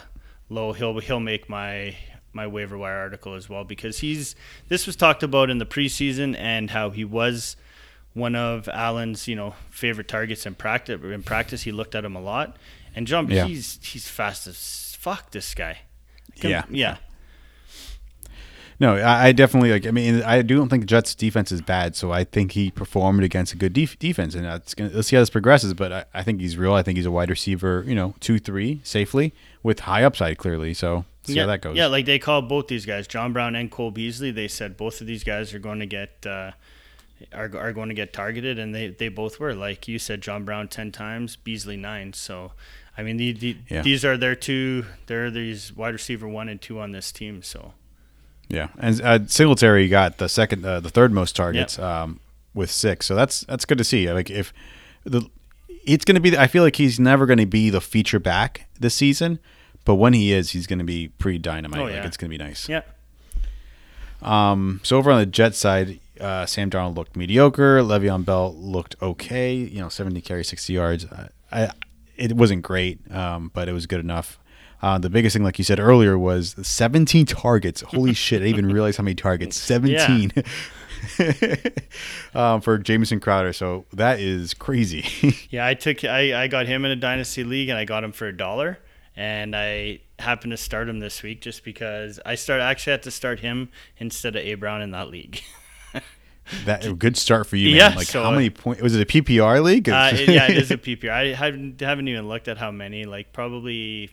[0.48, 1.96] low, he'll he'll make my
[2.32, 4.36] my waiver wire article as well because he's
[4.68, 7.56] this was talked about in the preseason and how he was
[8.12, 11.00] one of Allen's you know favorite targets in practice.
[11.02, 12.56] In practice, he looked at him a lot,
[12.94, 13.46] and John Yeah.
[13.46, 15.30] he's he's fast as fuck.
[15.30, 15.80] This guy.
[16.36, 16.64] Yeah.
[16.70, 16.96] yeah.
[18.78, 19.86] No, I, I definitely like.
[19.86, 23.22] I mean, I do don't think Jets' defense is bad, so I think he performed
[23.22, 25.74] against a good def- defense, and that's gonna, let's see how this progresses.
[25.74, 26.72] But I, I think he's real.
[26.72, 30.72] I think he's a wide receiver, you know, two three safely with high upside clearly.
[30.72, 31.76] So see yeah, how that goes.
[31.76, 34.30] Yeah, like they called both these guys, John Brown and Cole Beasley.
[34.30, 36.52] They said both of these guys are going to get uh,
[37.32, 39.54] are, are going to get targeted, and they, they both were.
[39.54, 42.12] Like you said, John Brown ten times, Beasley nine.
[42.12, 42.52] So,
[42.96, 43.82] I mean, the, the, Yeah.
[43.82, 44.86] these are their two.
[45.06, 47.42] They're these wide receiver one and two on this team.
[47.42, 47.74] So,
[48.48, 52.20] Yeah, and uh, Singletary got the second, uh, the third most targets um,
[52.54, 53.06] with six.
[53.06, 54.10] So that's that's good to see.
[54.12, 54.52] Like if
[55.04, 55.28] the
[55.84, 58.66] it's going to be, I feel like he's never going to be the feature back
[58.78, 59.38] this season,
[59.84, 61.80] but when he is, he's going to be pretty dynamite.
[61.80, 62.68] Oh, Like it's going to be nice.
[62.68, 62.82] yeah,
[64.22, 67.80] Um, so over on the Jet side, uh, Sam Darnold looked mediocre.
[67.80, 69.54] Le'Veon Bell looked okay.
[69.54, 71.06] You know, 70 carries, 60 yards.
[71.06, 71.70] I, I
[72.16, 74.38] it wasn't great, um, but it was good enough.
[74.82, 77.80] Uh, the biggest thing, like you said earlier, was 17 targets.
[77.80, 78.42] Holy shit!
[78.42, 79.56] I didn't even realize how many targets.
[79.56, 80.32] 17
[82.34, 83.52] um, for Jamison Crowder.
[83.52, 85.04] So that is crazy.
[85.50, 85.66] yeah.
[85.66, 88.26] I took I, I got him in a dynasty league, and I got him for
[88.26, 88.78] a dollar.
[89.16, 93.10] And I happened to start him this week just because I start actually had to
[93.10, 95.42] start him instead of A Brown in that league.
[96.64, 97.92] that a good start for you, man.
[97.92, 98.82] Yeah, like so- how many points?
[98.82, 99.88] Was it a PPR league?
[99.88, 101.10] Uh, it- yeah, it is a PPR.
[101.10, 103.04] I haven't, haven't even looked at how many.
[103.04, 104.10] Like probably,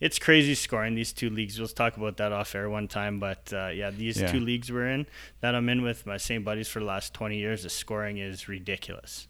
[0.00, 1.58] it's crazy scoring these two leagues.
[1.58, 3.18] We'll talk about that off air one time.
[3.20, 4.30] But uh, yeah, these Yeah.
[4.30, 5.06] two leagues we're in
[5.40, 7.64] that I'm in with my same buddies for the last 20 years.
[7.64, 9.26] The scoring is ridiculous.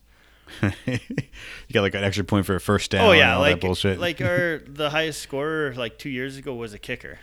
[0.86, 0.98] you
[1.72, 3.07] got like an extra point for a first down.
[3.07, 3.98] oh and yeah, like bullshit.
[3.98, 7.18] like our the highest scorer like two years ago was a kicker.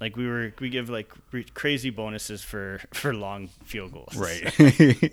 [0.00, 4.16] Like we were we give like re- crazy bonuses for for long field goals.
[4.16, 5.12] Right.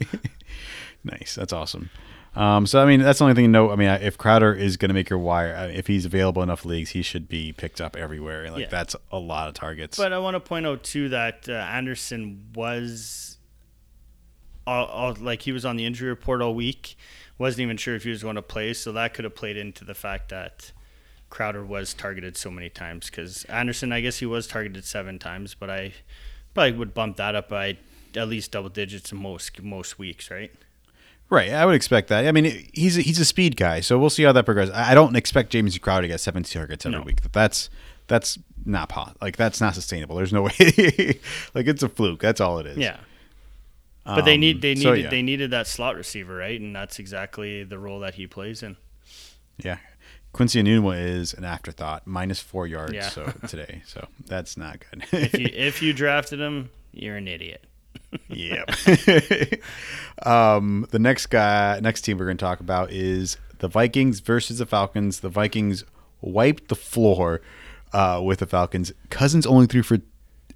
[1.04, 1.36] nice.
[1.36, 1.90] That's awesome.
[2.36, 3.72] Um, so I mean, that's the only thing to know.
[3.72, 6.66] I mean, if Crowder is going to make your wire, uh, if he's available enough
[6.66, 8.44] leagues, he should be picked up everywhere.
[8.44, 8.70] And like Yeah.
[8.70, 9.98] that's a lot of targets.
[9.98, 13.38] But I want to point out too that uh, Anderson was,
[14.68, 16.96] all, all, like he was on the injury report all week.
[17.38, 19.84] Wasn't even sure if he was going to play, so that could have played into
[19.86, 20.72] the fact that
[21.30, 23.10] Crowder was targeted so many times.
[23.10, 25.94] Because Anderson, I guess he was targeted seven times, but I
[26.54, 27.78] probably would bump that up by
[28.16, 30.52] at least double digits in most most weeks, right?
[31.30, 31.52] right.
[31.52, 32.26] I would expect that.
[32.26, 34.74] I mean, he's a, he's a speed guy, so we'll see how that progresses.
[34.74, 37.04] I don't expect James Crowder to get 70 targets every No.
[37.04, 37.22] week.
[37.34, 37.70] That's
[38.08, 39.18] that's not pot.
[39.22, 40.16] Like that's not sustainable.
[40.16, 41.20] There's no way.
[41.54, 42.22] like it's a fluke.
[42.22, 42.78] That's all it is.
[42.78, 42.98] Yeah.
[44.16, 45.10] But they need they Um, needed so, yeah.
[45.10, 46.60] they needed that slot receiver, right?
[46.60, 48.78] And that's exactly the role that he plays in.
[49.58, 49.78] Yeah.
[50.34, 53.10] Quincy Enunwa is an afterthought, minus four yards Yeah.
[53.10, 53.82] so today.
[53.86, 55.04] So that's not good.
[55.12, 57.64] If you if you drafted him, you're an idiot.
[58.30, 58.70] Yep.
[60.26, 64.60] um, the next guy, next team we're going to talk about is the Vikings versus
[64.60, 65.20] the Falcons.
[65.22, 65.84] The Vikings
[66.22, 67.42] wiped the floor
[67.94, 68.92] uh, with the Falcons.
[69.10, 69.98] Cousins only threw for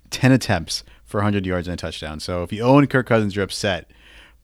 [0.09, 2.19] ten attempts for 100 yards and a touchdown.
[2.19, 3.91] So if you own Kirk Cousins, you're upset.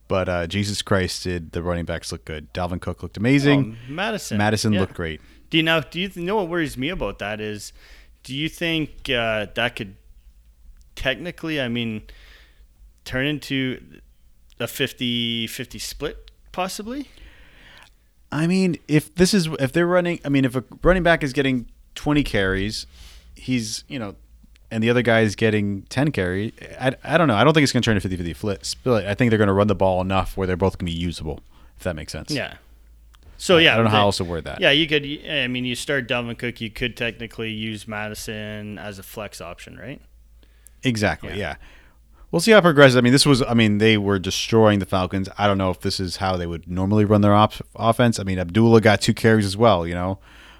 [0.07, 2.53] But uh, Jesus Christ, did the running backs look good?
[2.53, 3.59] Dalvin Cook looked amazing.
[3.59, 4.37] Um, Mattison.
[4.37, 4.81] Mattison yeah.
[4.81, 5.21] looked great.
[5.49, 5.79] Do you now?
[5.79, 7.73] Do you th- know what worries me about that is?
[8.23, 9.95] Do you think uh, that could
[10.95, 12.03] technically, I mean,
[13.05, 14.01] turn into
[14.59, 17.07] a 50-50 split possibly?
[18.31, 21.31] I mean, if this is if they're running, I mean, if a running back is
[21.31, 22.85] getting 20 carries,
[23.35, 24.15] he's you know,
[24.71, 26.53] and the other guy is getting 10 carry.
[26.79, 27.35] I, I don't know.
[27.35, 29.05] I don't think it's going to turn to 50-50 flip split.
[29.05, 30.99] I think they're going to run the ball enough where they're both going to be
[30.99, 31.39] usable.
[31.77, 32.31] If that makes sense.
[32.31, 32.55] Yeah.
[33.37, 34.59] So yeah, I don't know they- how else to word that.
[34.61, 35.05] Yeah, you could.
[35.29, 36.59] I mean, you start Dalvin Cook.
[36.59, 40.01] You could technically use Mattison as a flex option, right?
[40.83, 41.29] Exactly.
[41.29, 41.35] Yeah.
[41.35, 41.55] Yeah.
[42.31, 42.97] We'll see how it progresses.
[42.97, 43.41] I mean, this was.
[43.43, 45.29] I mean, they were destroying the Falcons.
[45.37, 48.19] I don't know if this is how they would normally run their op- offense.
[48.19, 49.87] I mean, Abdullah got two carries as well.
[49.87, 50.19] You know,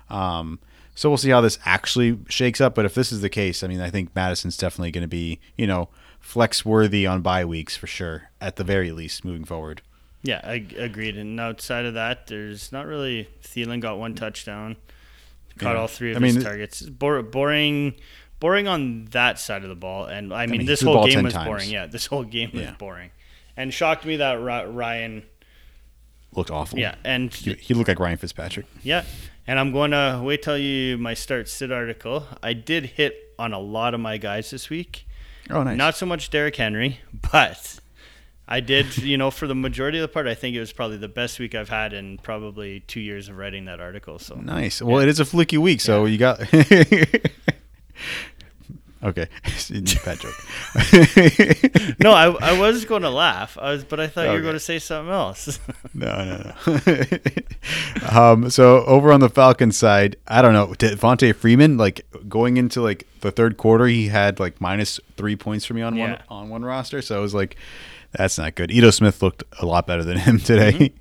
[0.10, 0.60] um,
[0.98, 2.74] so we'll see how this actually shakes up.
[2.76, 5.40] But if this is the case, I mean, I think Mattison's definitely going to be,
[5.56, 5.90] you know,
[6.20, 9.82] flex worthy on bye weeks for sure, at the very least, moving forward.
[10.24, 11.16] Yeah, I agreed.
[11.16, 13.30] And outside of that, there's not really.
[13.44, 14.76] Thielen got one touchdown,
[15.60, 15.82] caught Yeah.
[15.82, 16.82] all three of I his th- targets.
[16.82, 17.94] Bor- boring,
[18.40, 20.06] boring on that side of the ball.
[20.06, 21.46] And I mean, mean, this whole game was times.
[21.48, 21.70] boring.
[21.70, 23.12] Yeah, this whole game was boring,
[23.56, 25.24] and shocked me that Ryan.
[26.34, 26.78] Looked awful.
[26.78, 28.66] Yeah, and He, he looked like Ryan Fitzpatrick.
[28.84, 29.06] yeah,
[29.48, 32.28] and I'm going to wait till you my start sit article.
[32.44, 35.08] I did hit on a lot of my guys this week.
[35.50, 35.78] Oh, nice.
[35.78, 37.00] Not so much Derrick Henry,
[37.32, 37.80] but
[38.48, 40.98] I did, you know, for the majority of the part, I think it was probably
[40.98, 44.20] the best week I've had in probably two years of writing that article.
[44.20, 44.82] So Nice.
[44.82, 46.42] Well, it is a flicky week, so you got.
[49.08, 49.28] okay,
[50.06, 50.36] bad joke.
[52.00, 54.54] no, I, I was going to laugh, I was, but I thought you were going
[54.54, 55.60] to say something else.
[55.94, 58.10] No, no, no.
[58.12, 60.68] um, so over on the Falcons side, I don't know.
[60.68, 65.66] Devonta Freeman, like going into like the third quarter, he had like minus three points
[65.66, 67.02] for me on one on one roster.
[67.02, 67.58] So I was like,
[68.12, 68.72] that's not good.
[68.72, 70.74] Ito Smith looked a lot better than him today.
[70.74, 70.98] Mm-hmm.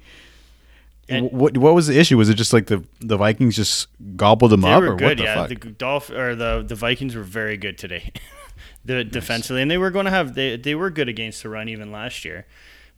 [1.08, 2.16] And- what what was the issue?
[2.16, 5.18] Was it just like the the Vikings just gobbled them up, were or what good,
[5.18, 5.34] the yeah.
[5.34, 5.48] fuck?
[5.48, 8.12] The Dolph or the the Vikings were very good today,
[8.84, 11.68] the defensively, and they were going to have they they were good against the run
[11.68, 12.46] even last year,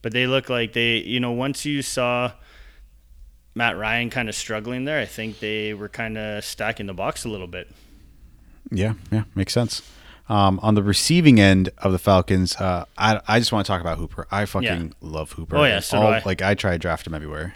[0.00, 2.32] but they look like they, you know, once you saw
[3.54, 7.24] Matt Ryan kind of struggling there, I think they were kind of stacking the box
[7.24, 7.68] a little bit.
[8.70, 9.82] Yeah, yeah, makes sense.
[10.28, 13.80] Um, on the receiving end of the Falcons, uh, I, I just want to talk
[13.80, 14.26] about Hooper.
[14.30, 14.92] I fucking Yeah.
[15.00, 15.56] love Hooper.
[15.56, 16.22] Oh, yeah, so do I.
[16.24, 17.54] Like I try to draft him everywhere.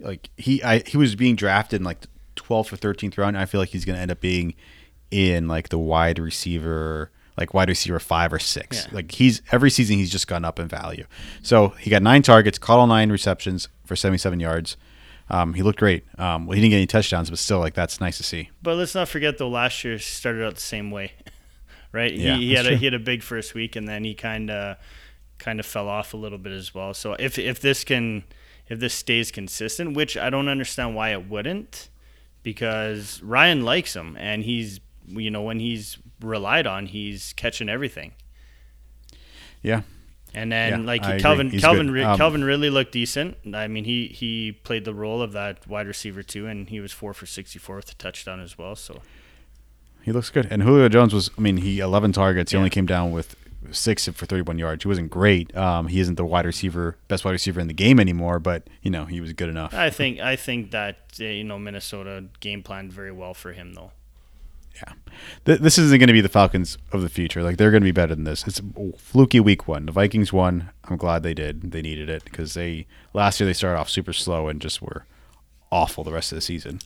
[0.00, 3.36] Like he, I he was being drafted in like the 12th or 13th round.
[3.36, 4.54] And I feel like he's going to end up being
[5.10, 8.86] in like the wide receiver, like wide receiver five or six.
[8.86, 8.94] Yeah.
[8.96, 11.06] Like he's every season he's just gone up in value.
[11.42, 14.76] So he got nine targets, caught all nine receptions for 77 yards.
[15.30, 16.04] Um, he looked great.
[16.18, 18.50] Um, well, he didn't get any touchdowns, but still, like that's nice to see.
[18.62, 21.12] But let's not forget though, last year started out the same way,
[21.92, 22.12] right?
[22.12, 22.78] Yeah, he, he had a, true.
[22.78, 24.78] he had a big first week, and then he kind of
[25.36, 26.94] kind of fell off a little bit as well.
[26.94, 28.24] So if if this can
[28.68, 31.88] if this stays consistent, which I don't understand why it wouldn't,
[32.42, 38.12] because Ryan likes him, and he's you know when he's relied on, he's catching everything.
[39.62, 39.82] Yeah,
[40.34, 41.90] And then Yeah, like I Calvin good.
[41.90, 43.36] Ri- Um, Calvin really looked decent.
[43.54, 46.92] I mean he he played the role of that wide receiver too, and he was
[46.92, 48.76] four for sixty four with a touchdown as well.
[48.76, 49.02] So
[50.02, 50.46] He looks good.
[50.50, 52.52] And Julio Jones was, I mean, he 11 targets.
[52.52, 52.60] He Yeah.
[52.60, 53.36] only came down with
[53.72, 54.84] six for 31 yards.
[54.84, 55.54] He wasn't great.
[55.56, 58.90] Um, he isn't the wide receiver, best wide receiver in the game anymore, but, you
[58.90, 59.74] know, he was good enough.
[59.74, 63.74] I think I think that uh, you know Minnesota game planned very well for him
[63.74, 63.92] though.
[64.76, 64.92] Yeah.
[65.44, 67.42] Th- this isn't going to be the Falcons of the future.
[67.42, 68.46] Like, they're going to be better than this.
[68.46, 69.86] It's a fluky week one.
[69.86, 70.70] The Vikings won.
[70.84, 71.72] I'm glad they did.
[71.72, 75.04] They needed it because they, last year, they started off super slow and just were
[75.72, 76.80] awful the rest of the season.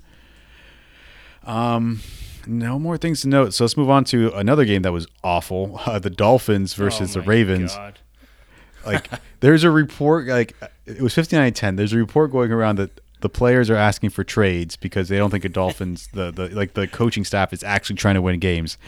[1.45, 2.01] Um,
[2.47, 3.55] no more things to note.
[3.55, 5.81] So let's move on to another game that was awful.
[5.87, 7.75] Uh, the Dolphins versus Oh the Ravens.
[7.75, 7.99] God.
[8.87, 10.55] like there's a report like
[10.87, 14.75] it was 59-10 there's a report going around that the players are asking for trades
[14.77, 18.15] because they don't think the dolphins the, the like the coaching staff is actually trying
[18.17, 18.79] to win games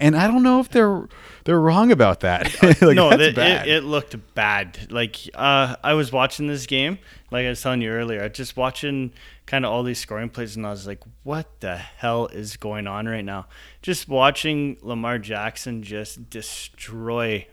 [0.00, 1.06] and i don't know if they're
[1.44, 2.44] they're wrong about that
[2.82, 3.66] like no, that's th- bad.
[3.66, 4.92] It, it looked bad.
[4.92, 6.98] Like uh, I was watching this game,
[7.30, 9.14] like I was telling you earlier, I was just watching
[9.46, 12.86] kind of all these scoring plays, and I was like, "What the hell is going
[12.86, 13.46] on right now?"
[13.80, 17.46] Just watching Lamar Jackson just destroy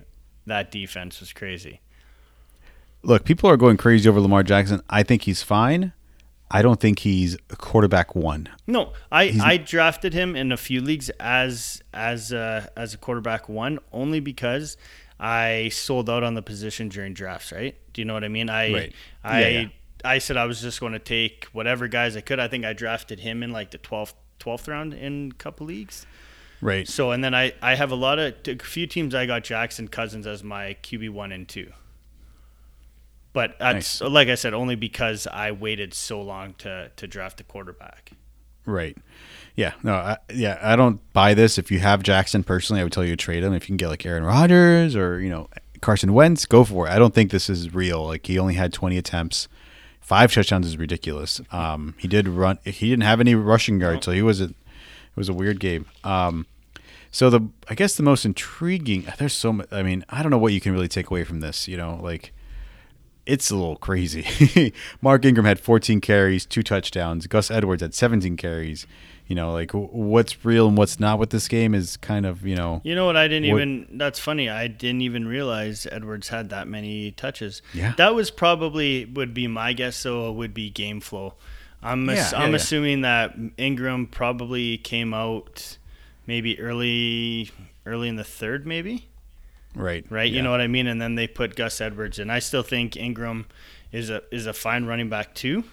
[0.45, 1.79] that defense was crazy.
[3.01, 5.93] look people are going crazy over lamar jackson i think he's fine
[6.51, 10.81] i don't think he's a quarterback one No, I, I drafted him in a few
[10.81, 14.77] leagues as as a, as a quarterback one only because
[15.19, 17.51] I sold out on the position during drafts.
[17.51, 17.75] Right?
[17.93, 18.49] Do you know what I mean?
[18.49, 18.93] I Right.
[19.23, 19.67] I Yeah, yeah.
[20.03, 22.39] I said I was just going to take whatever guys I could.
[22.39, 26.05] I think I drafted him in like the 12th 12th round in a couple leagues.
[26.61, 29.43] right So and then I I have a lot of a few teams I got
[29.43, 31.71] Jackson Cousins as my QB one and two.
[33.35, 37.43] But that's like I said, only because I waited so long to to draft a
[37.43, 38.11] quarterback.
[38.65, 38.97] Right.
[39.57, 39.73] Yeah.
[39.83, 39.93] No.
[39.93, 40.57] I, yeah.
[40.61, 41.57] I don't buy this.
[41.57, 43.53] If you have Jackson personally, I would tell you to trade him.
[43.53, 45.49] If you can get like Aaron Rodgers or you know
[45.81, 46.91] Carson Wentz, go for it.
[46.91, 48.05] I don't think this is real.
[48.05, 49.49] Like he only had 20 attempts,
[49.99, 51.41] five touchdowns is ridiculous.
[51.51, 52.57] Um, he did run.
[52.63, 54.45] He didn't have any rushing yards, so he was a.
[54.45, 55.87] It was a weird game.
[56.05, 56.45] Um,
[57.11, 59.07] so the I guess the most intriguing.
[59.17, 59.67] There's so much.
[59.73, 61.67] I mean, I don't know what you can really take away from this.
[61.67, 62.33] You know, like
[63.25, 64.73] it's a little crazy.
[65.01, 67.27] Mark Ingram had 14 carries, two touchdowns.
[67.27, 68.85] Gus Edwards had 17 carries.
[69.27, 72.55] You know, like what's real and what's not with this game is kind of you
[72.55, 72.81] know.
[72.83, 73.17] You know what?
[73.17, 73.87] I didn't What- even.
[73.97, 74.49] That's funny.
[74.49, 77.63] I didn't even realize Edwards had that many touches.
[77.73, 77.93] Yeah.
[77.97, 79.95] That was probably would be my guess.
[79.95, 81.33] So it would be game flow.
[81.81, 82.55] I'm ass- Yeah, yeah, I'm yeah.
[82.57, 85.79] assuming that Ingram probably came out
[86.27, 87.49] maybe early
[87.87, 89.07] early in the third, maybe
[89.75, 90.05] Right.
[90.09, 90.29] right.
[90.31, 90.37] Yeah.
[90.37, 90.87] You know what I mean?
[90.87, 93.45] And then they put Gus Edwards, and I still think Ingram
[93.91, 95.63] is a is a fine running back too.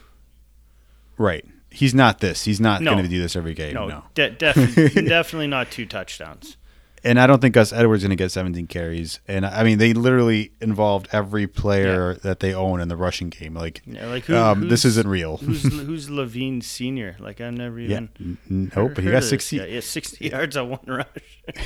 [1.18, 1.44] Right.
[1.70, 2.44] He's not this.
[2.44, 2.92] He's not No.
[2.92, 3.74] going to do this every game.
[3.74, 4.05] No, No.
[4.14, 4.55] de- def-
[4.94, 6.57] definitely not two touchdowns.
[7.05, 9.18] And I don't think Gus Edwards is going to get 17 carries.
[9.26, 13.55] And I mean, they literally involved every player that they own in the rushing game.
[13.55, 15.38] Like, Yeah, like who, um, this isn't real.
[15.38, 17.16] Who's who's Levine Senior?
[17.18, 18.09] Like I've never even.
[18.20, 18.92] N- Nope.
[18.94, 19.57] But he got 60.
[19.57, 21.07] Yeah, sixty yards on one rush.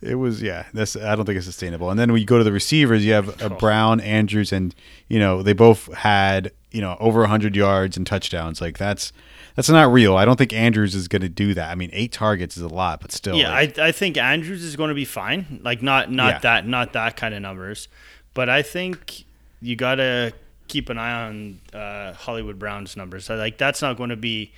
[0.01, 0.65] it was yeah.
[0.73, 1.89] That's I don't think it's sustainable.
[1.89, 4.73] And then when you go to the receivers, you have uh, Brown, Andrews, and
[5.07, 8.61] you know they both had you know over 100 yards and touchdowns.
[8.61, 9.11] Like that's
[9.55, 10.15] that's not real.
[10.15, 11.71] I don't think Andrews is going to do that.
[11.71, 13.35] I mean, eight targets is a lot, but still.
[13.35, 15.59] Yeah, like, I, I think Andrews is going to be fine.
[15.63, 16.39] Like not not Yeah.
[16.39, 17.87] that not that kind of numbers,
[18.35, 19.25] but I think
[19.61, 20.31] you got to
[20.67, 23.29] keep an eye on uh, Hollywood Brown's numbers.
[23.29, 24.53] Like that's not going to be,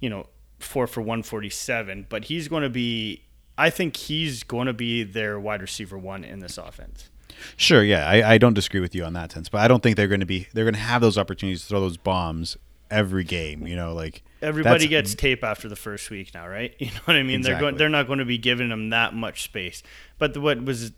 [0.00, 0.28] you know,
[0.60, 3.22] four for one forty seven, but he's going to be.
[3.58, 7.10] I think he's going to be their wide receiver one in this offense.
[7.56, 9.96] Sure, yeah, I, I don't disagree with you on that sense, but I don't think
[9.96, 12.56] they're going to be they're going to have those opportunities to throw those bombs
[12.90, 13.66] every game.
[13.66, 16.74] You know, like Everybody gets tape after the first week now, right?
[16.78, 17.42] You know what I mean?
[17.42, 17.76] They're going.
[17.76, 19.82] They're not going to be giving them that much space.
[20.18, 20.92] But the, what was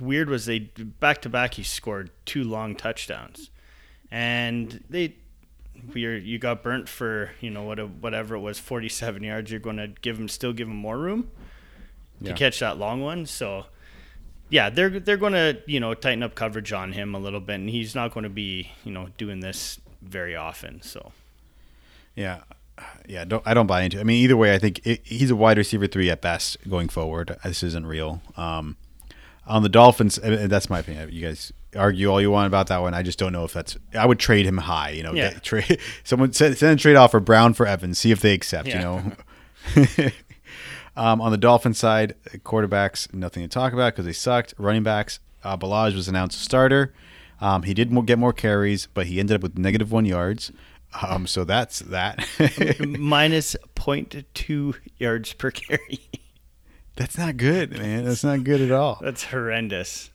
[0.00, 3.50] weird was they back to back he scored two long touchdowns,
[4.10, 5.16] and they
[5.94, 9.50] you're, you got burnt for you know what whatever it was 47 yards.
[9.50, 11.30] You're going to give him still give him more room
[12.20, 12.32] Yeah.
[12.32, 13.26] to catch that long one.
[13.26, 13.66] So
[14.50, 17.54] yeah, they're they're going to you know tighten up coverage on him a little bit,
[17.56, 20.80] and he's not going to be you know doing this very often.
[20.82, 21.12] So
[22.16, 22.40] Yeah,
[23.06, 23.24] yeah.
[23.24, 23.98] Don't I don't buy into.
[23.98, 24.00] it.
[24.00, 26.88] I mean, either way, I think it, he's a wide receiver three at best going
[26.88, 27.36] forward.
[27.44, 28.22] This isn't real.
[28.36, 28.76] Um,
[29.46, 31.10] on the Dolphins, that's my opinion.
[31.10, 32.92] You guys argue all you want about that one.
[32.94, 33.76] I just don't know if that's.
[33.94, 34.90] I would trade him high.
[34.90, 35.32] You know, Yeah.
[35.32, 37.98] get, trade someone send, send a trade offer Brown for Evans.
[37.98, 38.68] See if they accept.
[38.68, 38.74] Yeah.
[38.76, 39.12] You
[39.76, 40.08] know.
[40.98, 44.52] um, on the Dolphin side, quarterbacks nothing to talk about because they sucked.
[44.58, 46.92] Running backs, uh, Ballage was announced starter.
[47.40, 50.50] Um, he did get more carries, but he ended up with negative one yards.
[51.00, 52.26] Um, so that's that.
[52.80, 56.00] minus 0.2 yards per carry.
[56.96, 58.04] That's not good, man.
[58.04, 58.98] That's not good at all.
[59.00, 60.10] That's horrendous.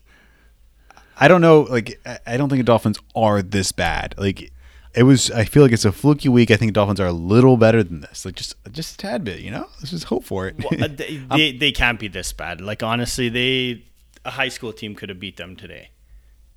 [1.17, 1.61] I don't know.
[1.61, 4.15] Like, I don't think the Dolphins are this bad.
[4.17, 4.51] Like,
[4.95, 5.31] it was.
[5.31, 6.51] I feel like it's a fluky week.
[6.51, 8.25] I think Dolphins are a little better than this.
[8.25, 9.39] Like, just just a tad bit.
[9.39, 10.55] You know, let's just hope for it.
[10.59, 12.61] Well, uh, they, they, they can't be this bad.
[12.61, 13.85] Like honestly, they
[14.25, 15.89] a high school team could have beat them today.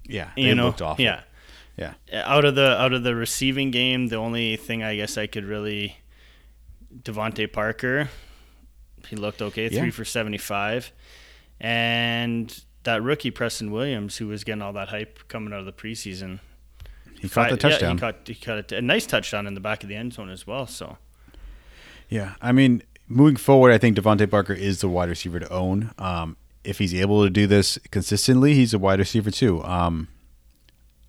[0.04, 1.02] yeah, they You know, looked awful.
[1.04, 1.22] yeah.
[1.76, 1.94] yeah.
[2.12, 5.44] Out of the out of the receiving game, the only thing I guess I could
[5.44, 5.96] really
[7.02, 8.08] DeVante Parker,
[9.08, 9.90] he looked okay, three Yeah.
[9.90, 10.92] for seventy five,
[11.60, 15.72] and that rookie Preston Williams, who was getting all that hype coming out of the
[15.72, 16.38] preseason.
[17.20, 17.96] He caught the Fi- yeah, touchdown.
[17.96, 20.30] he caught he caught a, a nice touchdown in the back of the end zone
[20.30, 20.66] as well.
[20.66, 20.98] So
[22.08, 25.92] Yeah, I mean, moving forward, I think DeVante Parker is the wide receiver to own.
[25.98, 29.62] Um, if he's able to do this consistently, he's a wide receiver too.
[29.64, 30.08] Um,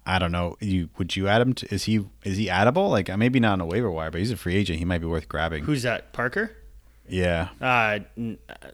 [0.05, 0.55] I don't know.
[0.61, 1.53] You would you add him?
[1.53, 2.89] To, is he is he addable?
[2.89, 4.79] Like uh, maybe not on a waiver wire, but he's a free agent.
[4.79, 5.65] He might be worth grabbing.
[5.65, 6.13] who's that?
[6.13, 6.51] Parker.
[7.09, 8.67] yeah, Uh, n- uh,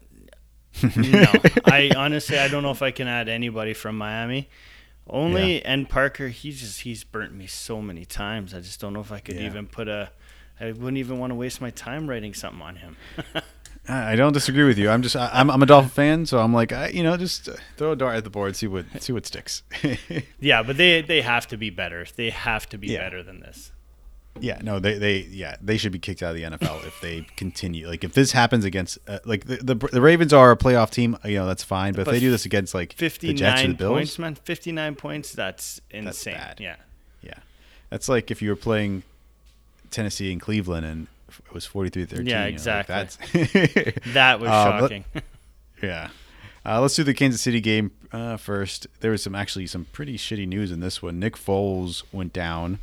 [0.96, 1.26] no,
[1.66, 4.50] I honestly I don't know if I can add anybody from Miami.
[5.10, 8.54] Only and Parker, he's just he's burnt me so many times.
[8.54, 9.46] I just don't know if I could Yeah.
[9.48, 10.12] even put a.
[10.60, 12.96] I wouldn't even want to waste my time writing something on him.
[13.90, 14.90] I don't disagree with you.
[14.90, 17.50] I'm just I, I'm I'm a Dolphin fan, so I'm like I, you know just
[17.50, 19.62] uh, throw a dart at the board, see what see what sticks.
[20.40, 22.06] yeah, but they they have to be better.
[22.16, 23.00] They have to be Yeah.
[23.00, 23.73] better than this.
[24.40, 27.28] Yeah, no, they they yeah they should be kicked out of the NFL if they
[27.38, 27.88] continue.
[27.88, 31.18] Like if this happens against uh, like the, the the Ravens are a playoff team,
[31.24, 31.94] you know that's fine.
[31.94, 34.20] But, if they do this against like Fifty the Jets or the nine Bills, points,
[34.20, 34.36] man.
[34.36, 35.32] Fifty nine points.
[35.34, 36.34] That's insane.
[36.34, 36.60] bad.
[36.60, 36.76] Yeah.
[37.22, 37.36] yeah,
[37.90, 39.04] that's like if you were playing
[39.92, 41.08] Tennessee and Cleveland and
[41.48, 42.12] it was 43-13.
[42.12, 42.96] Yeah, you know, exactly.
[42.96, 45.06] Like that's That was Uh, but- shocking.
[45.82, 46.10] yeah.
[46.66, 48.88] Uh, let's do the Kansas City game uh, first.
[49.02, 51.20] There was some actually some pretty shitty news in this one.
[51.20, 52.80] Nick Foles went down,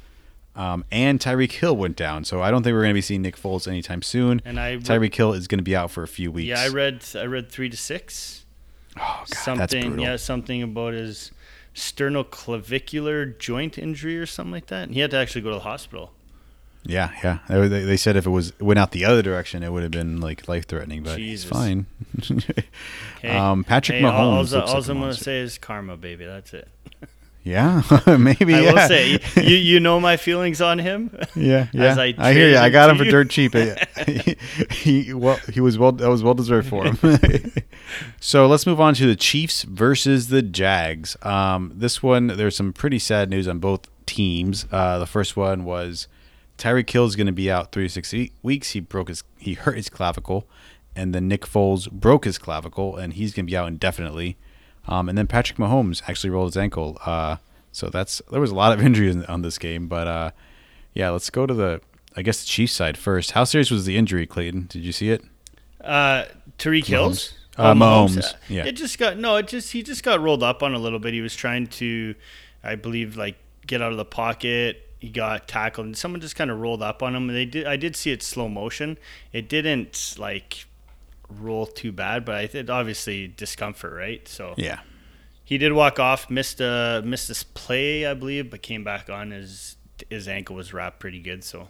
[0.57, 2.25] um, and Tyreek Hill went down.
[2.25, 4.43] So I don't think we're going to be seeing Nick Foles anytime soon.
[4.45, 6.49] And I Tyreek Hill is going to be out for a few weeks.
[6.49, 8.45] yeah, I read I read three to six.
[8.97, 10.05] Oh, God, that's something brutal.
[10.05, 11.31] yeah something about his
[11.77, 15.61] sternoclavicular joint injury or something like that and he had to actually go to the
[15.61, 16.13] hospital
[16.85, 17.39] Yeah, yeah.
[17.49, 20.21] They, they said if it was went out the other direction, it would have been
[20.21, 21.03] like life threatening.
[21.03, 21.45] But Jesus.
[21.45, 21.87] he's fine.
[23.23, 24.55] Hey, um, Patrick hey, Mahomes.
[24.55, 26.69] all, all, like a I'm gonna say is karma baby that's it
[27.43, 27.83] Yeah,
[28.19, 28.55] maybe.
[28.55, 28.73] i yeah.
[28.73, 31.85] will say you you know my feelings on him Yeah, yeah.
[31.85, 32.59] As I I, hear you.
[32.59, 33.11] I got him for you.
[33.11, 33.55] dirt cheap.
[33.55, 34.37] he,
[34.71, 35.93] he well, he was well.
[35.93, 36.99] That was well deserved for him.
[38.21, 41.17] so let's move on to the Chiefs versus the Jags.
[41.23, 44.67] Um, this one, there's some pretty sad news on both teams.
[44.71, 46.09] Uh, the first one was
[46.59, 48.13] Tyreek Hill is going to be out three to six
[48.43, 48.71] weeks.
[48.73, 50.47] He broke his, he hurt his clavicle,
[50.95, 54.37] and then Nick Foles broke his clavicle, and he's going to be out indefinitely.
[54.87, 56.99] Um, and then Patrick Mahomes actually rolled his ankle.
[57.05, 57.37] Uh,
[57.73, 60.31] so that's there was a lot of injuries on- on this game, but uh,
[60.95, 61.81] yeah, let's go to the
[62.17, 63.33] I guess the Chiefs side first.
[63.33, 64.67] How serious was the injury, Clayton?
[64.69, 65.23] Did you see it?
[65.83, 66.25] uh
[66.59, 68.65] Tyreek Hills Uh, Oh, Mahomes, yeah.
[68.67, 71.15] it just got no it just he just got rolled up on a little bit
[71.15, 72.15] he was trying to
[72.63, 76.51] I believe like get out of the pocket he got tackled and someone just kind
[76.51, 78.99] of rolled up on him and they did I did see it slow motion
[79.33, 80.67] it didn't like
[81.39, 84.81] roll too bad but I think obviously discomfort right so Yeah.
[85.45, 89.31] he did walk off missed a missed this play I believe but came back on
[89.31, 89.77] his
[90.09, 91.69] his ankle was wrapped pretty good so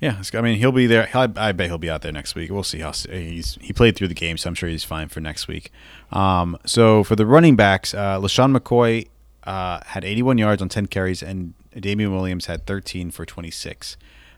[0.00, 1.08] Yeah, I mean he'll be there.
[1.14, 2.50] I, I bet he'll be out there next week.
[2.50, 5.20] We'll see how he's he played through the game, so I'm sure he's fine for
[5.20, 5.70] next week.
[6.10, 9.08] Um, so for the running backs, uh, LeSean McCoy
[9.44, 13.96] uh, had 81 yards on 10 carries, and Damien Williams had 13 for 26.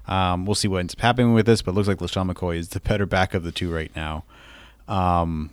[0.09, 2.57] Um, we'll see what ends up happening with this, but it looks like LeSean McCoy
[2.57, 4.25] is the better back of the two right now.
[4.87, 5.51] Um,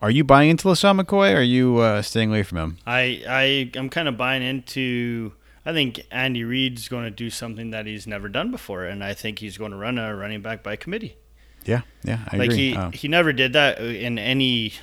[0.00, 1.34] are you buying into LeSean McCoy?
[1.34, 2.78] Or are you uh, staying away from him?
[2.86, 5.32] I I I'm kind of buying into.
[5.64, 9.14] I think Andy Reid's going to do something that he's never done before, and I
[9.14, 11.16] think he's going to run a running back by committee.
[11.64, 12.70] Yeah, yeah, I like agree.
[12.70, 14.74] he Um, he never did that in any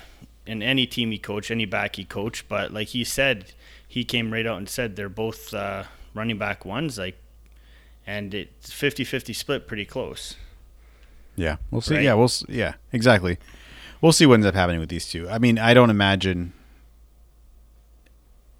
[0.46, 2.48] in any team he coached, any back he coached.
[2.48, 3.52] But like he said,
[3.86, 5.84] he came right out and said they're both uh,
[6.14, 7.19] running back ones, like,
[8.06, 10.36] and it's 50-50 split, pretty close.
[11.36, 11.94] Yeah, we'll see.
[11.94, 12.04] Right?
[12.04, 12.30] Yeah, we'll.
[12.48, 13.38] Yeah, exactly.
[14.00, 15.28] We'll see what ends up happening with these two.
[15.28, 16.52] I mean, I don't imagine.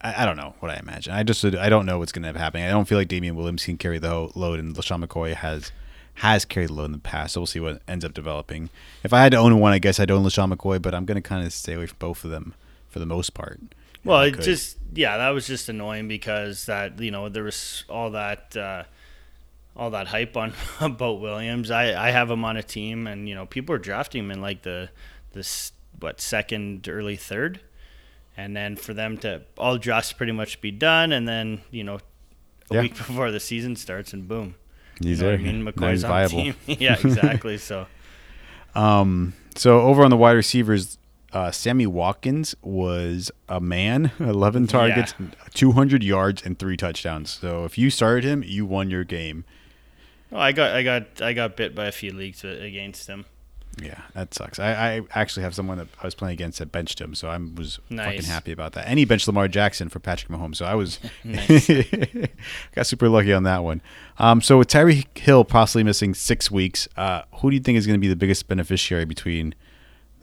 [0.00, 1.12] I, I don't know what I imagine.
[1.12, 2.64] I just I don't know what's going to end up happening.
[2.64, 5.72] I don't feel like Damien Williams can carry the load, and LeSean McCoy has
[6.14, 7.34] has carried the load in the past.
[7.34, 8.70] So we'll see what ends up developing.
[9.02, 11.20] If I had to own one, I guess I'd own LeSean McCoy, but I'm going
[11.20, 12.54] to kind of stay away from both of them
[12.88, 13.60] for the most part.
[14.04, 18.10] Well, it just yeah, that was just annoying because that you know there was all
[18.12, 18.84] that uh,
[19.80, 21.70] all that hype on about Williams.
[21.70, 24.40] I I have him on a team, and you know people are drafting him in
[24.40, 24.90] like the
[25.32, 27.60] this what second, early third,
[28.36, 31.96] and then for them to all drafts pretty much be done, and then you know
[32.70, 32.82] a Yeah.
[32.82, 34.54] week before the season starts, and boom,
[35.02, 35.38] he's you know there.
[35.38, 35.64] I mean?
[35.64, 36.36] McCoy's on viable.
[36.42, 36.54] team.
[36.66, 37.56] yeah, exactly.
[37.58, 37.86] So
[38.74, 40.98] Um, so over on the wide receivers,
[41.32, 45.14] uh, Sammy Watkins was a man, 11 targets,
[45.54, 47.30] 200 yards, and three touchdowns.
[47.30, 49.44] So if you started him, you won your game.
[50.32, 53.24] Oh, I got I got I got bit by a few leagues against him.
[53.80, 54.58] Yeah, that sucks.
[54.58, 57.38] I, I actually have someone that I was playing against that benched him, so I
[57.38, 58.86] was fucking happy about that.
[58.86, 60.98] And he benched Lamar Jackson for Patrick Mahomes, so I was
[62.74, 63.80] got super lucky on that one.
[64.18, 67.86] Um, so with Tyreek Hill possibly missing six weeks, uh, who do you think is
[67.86, 69.54] going to be the biggest beneficiary between,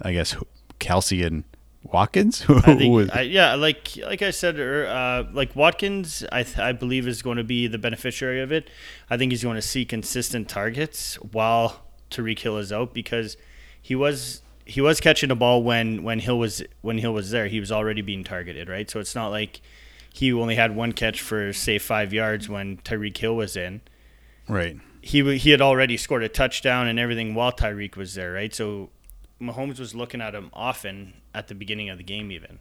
[0.02, 0.36] I guess,
[0.80, 1.44] Kelce and
[1.92, 2.42] Watkins?
[2.48, 6.44] Who I was- think, I, yeah, like like I said, er, uh, like Watkins, I
[6.44, 8.70] th- I believe is going to be the beneficiary of it.
[9.10, 13.38] I think he's going to see consistent targets while Tyreek Hill is out because
[13.82, 17.48] he was he was catching the ball when when Hill was when Hill was there.
[17.48, 18.90] He was already being targeted, right?
[18.90, 19.62] So it's not like
[20.14, 23.82] he only had one catch for say five yards when Tyreek Hill was in
[24.50, 24.78] right.
[25.02, 28.54] he he had already scored a touchdown and everything while Tyreek was there, right?
[28.54, 28.90] So
[29.42, 32.60] Mahomes was looking at him often at the beginning of the game, even.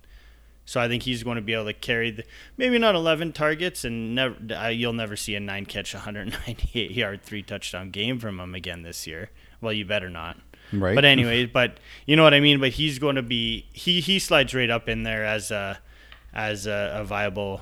[0.64, 2.24] So I think he's going to be able to carry the
[2.56, 7.22] maybe not 11 targets and never uh, you'll never see a nine catch, 198 yard,
[7.22, 9.30] three touchdown game from him again this year.
[9.60, 10.38] Well, you better not.
[10.72, 10.96] Right.
[10.96, 12.58] But anyway, but you know what I mean.
[12.58, 15.78] But he's going to be he he slides right up in there as a
[16.34, 17.60] as a, a viable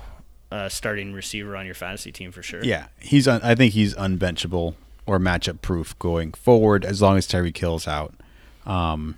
[0.51, 2.63] uh, starting receiver on your fantasy team for sure.
[2.63, 3.27] Yeah, he's.
[3.27, 7.87] Un- I think he's unbenchable or matchup proof going forward as long as Tyreek Hill's
[7.87, 8.15] out.
[8.65, 9.17] Um,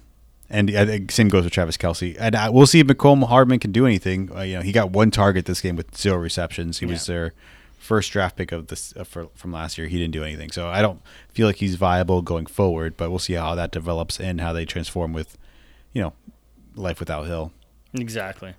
[0.49, 2.15] and I think same goes with Travis Kelce.
[2.19, 4.31] And I, we'll see if Mecole Hardman can do anything.
[4.33, 6.79] Uh, you know, he got one target this game with zero receptions.
[6.79, 7.33] He was their
[7.77, 9.87] first draft pick of this uh, for, from last year.
[9.87, 12.95] He didn't do anything, so I don't feel like he's viable going forward.
[12.95, 15.37] But we'll see how that develops and how they transform with,
[15.93, 16.13] you know,
[16.75, 17.51] life without Hill.
[17.93, 18.53] Exactly.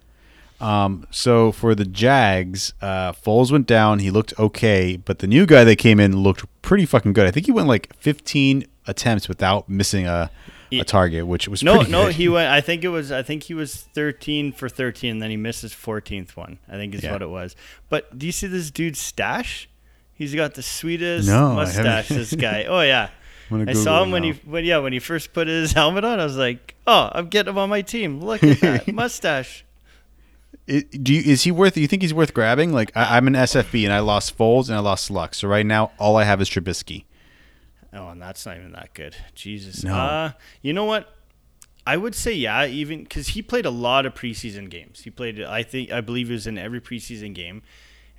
[0.60, 4.00] Um, so for the Jags, uh, Foles went down.
[4.00, 7.26] He looked okay, but the new guy that came in looked pretty fucking good.
[7.26, 10.30] I think he went like 15 attempts without missing a,
[10.72, 12.14] a target, which was No, pretty no, good.
[12.16, 12.50] he went.
[12.50, 13.10] I think it was.
[13.12, 15.12] I think he was thirteen for thirteen.
[15.12, 16.58] And then he missed his fourteenth one.
[16.68, 17.12] I think is Yeah.
[17.12, 17.56] what it was.
[17.88, 19.68] But do you see this dude's stash?
[20.14, 22.08] He's got the sweetest No, mustache.
[22.08, 22.64] This guy.
[22.64, 23.10] Oh yeah.
[23.50, 24.32] I'm saw him when now.
[24.32, 26.20] he, when yeah, when he first put his helmet on.
[26.20, 28.20] I was like, oh, I'm getting him on my team.
[28.20, 29.64] Look at that mustache.
[30.66, 31.76] It- do you, is he worth?
[31.78, 32.72] You think he's worth grabbing?
[32.72, 35.34] Like I, I'm an SFB and I lost Foles and I lost Luck.
[35.34, 37.04] So right now all I have is Trubisky.
[37.98, 39.16] Oh, and that's not even that good.
[39.34, 39.82] Jesus.
[39.82, 39.94] No.
[39.94, 40.32] Uh,
[40.62, 41.12] you know what?
[41.86, 45.00] I would say yeah, even because he played a lot of preseason games.
[45.00, 47.62] He played, I think, I believe he was in every preseason game,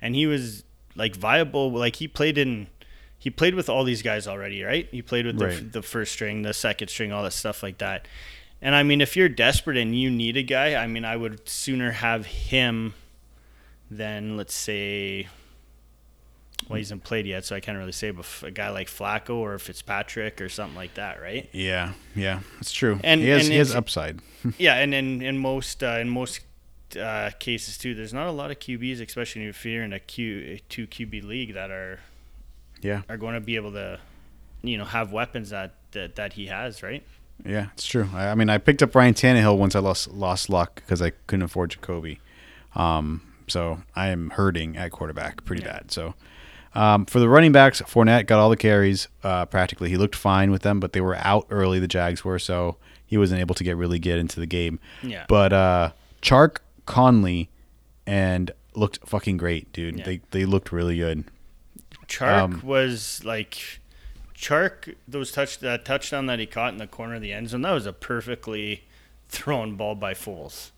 [0.02, 0.64] and he was
[0.96, 1.70] like viable.
[1.70, 2.66] Like he played in,
[3.16, 4.88] he played with all these guys already, right?
[4.90, 8.08] He played with the, the first string, the second string, all that stuff like that.
[8.60, 11.48] And I mean, if you're desperate and you need a guy, I mean, I would
[11.48, 12.94] sooner have him
[13.90, 15.28] than let's say
[16.70, 18.10] well, he hasn't played yet, so I can't really say.
[18.10, 21.48] But f- a guy like Flacco or Fitzpatrick or something like that, right?
[21.52, 22.98] Yeah, yeah, it's true.
[23.04, 24.20] And- he has, and he has upside.
[24.58, 26.40] yeah, and in in most uh, in most
[26.98, 30.58] uh, cases too, there's not a lot of QBs, especially if you're in a Q
[30.68, 31.98] two QB league that are
[32.82, 33.98] Yeah, are going to be able to,
[34.62, 37.02] you know, have weapons that that, that he has, right?
[37.44, 38.08] Yeah, it's true.
[38.14, 41.10] I, I mean, I picked up Ryan Tannehill once I lost lost luck because I
[41.26, 42.20] couldn't afford Jacoby.
[42.74, 45.72] Um, so I am hurting at quarterback pretty Yeah.
[45.72, 45.90] bad.
[45.90, 46.14] So
[46.74, 49.88] um, for the running backs, Fournette got all the carries uh, practically.
[49.90, 51.78] He looked fine with them, but they were out early.
[51.80, 54.78] The Jags were, so he wasn't able to get really get into the game.
[55.02, 55.24] Yeah.
[55.28, 55.92] But uh,
[56.22, 57.48] Chark Conley
[58.06, 59.98] and looked fucking great, dude.
[59.98, 60.04] Yeah.
[60.04, 61.24] They they looked really good.
[62.06, 63.80] Chark Um, was like
[64.36, 67.62] Chark those touch that touchdown that he caught in the corner of the end zone.
[67.62, 68.84] That was a perfectly
[69.28, 70.70] thrown ball by Foles.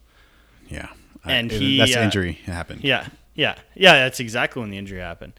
[0.68, 0.88] Yeah,
[1.24, 2.82] And Uh, he, that's the uh, injury happened.
[2.82, 3.94] Yeah, yeah, yeah.
[3.94, 5.34] That's exactly when the injury happened.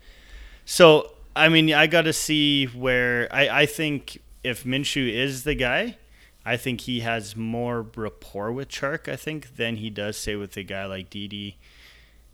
[0.66, 5.56] So I mean, I got to see where I I think if Minshew is the
[5.56, 5.98] guy,
[6.46, 10.56] I think he has more rapport with Chark, I think, than he does say with
[10.58, 11.56] a guy like Dede.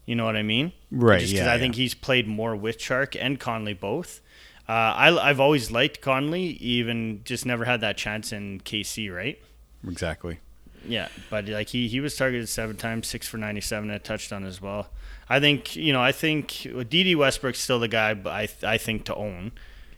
[0.06, 0.74] You know what I mean?
[0.92, 1.84] Right, Just 'cause yeah, I think yeah.
[1.84, 4.22] he's played more with Chark and Conley both.
[4.68, 9.40] Uh, I, I've always liked Conley, even just never had that chance in KC, right?
[9.88, 10.40] Exactly.
[10.88, 14.00] Yeah, but like he, he was targeted seven times, six for ninety seven, and a
[14.00, 14.90] touchdown as well.
[15.30, 19.06] I think you know I think Dede Westbrook's still the guy, but I I think
[19.06, 19.52] to own.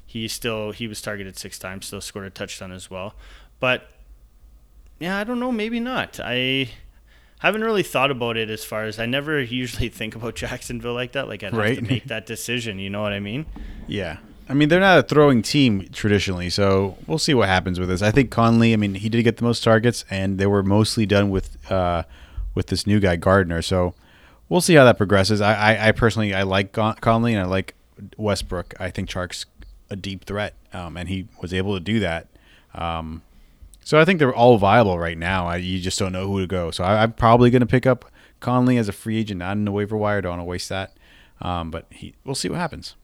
[0.06, 3.16] He still he was targeted six times, still scored a touchdown as well.
[3.60, 3.88] But
[5.00, 6.20] yeah, I don't know, maybe not.
[6.22, 6.70] I
[7.40, 11.14] haven't really thought about it as far as I never usually think about Jacksonville like
[11.14, 11.28] that.
[11.28, 11.76] Like I'd Right.
[11.78, 12.78] have to make that decision.
[12.78, 13.46] You know what I mean?
[13.88, 14.18] Yeah.
[14.50, 18.02] I mean, they're not a throwing team traditionally, so we'll see what happens with this.
[18.02, 21.06] I think Conley, I mean, he did get the most targets, and they were mostly
[21.06, 22.04] done with uh,
[22.54, 23.62] with this new guy Gardner.
[23.62, 23.94] So
[24.52, 25.40] we'll see how that progresses.
[25.40, 27.74] I, I, I personally I like Con- Conley and I like
[28.18, 28.74] Westbrook.
[28.80, 29.46] I think Chark's
[29.90, 32.28] a deep threat, um, and he was able to do that.
[32.76, 33.22] Um,
[33.84, 35.48] so I think they're all viable right now.
[35.48, 36.70] I, you just don't know who to go.
[36.70, 39.64] So I, I'm probably going to pick up Conley as a free agent, not in
[39.64, 40.22] the waiver wire.
[40.22, 40.96] Don't want to waste that.
[41.42, 42.96] Um, but he, we'll see what happens.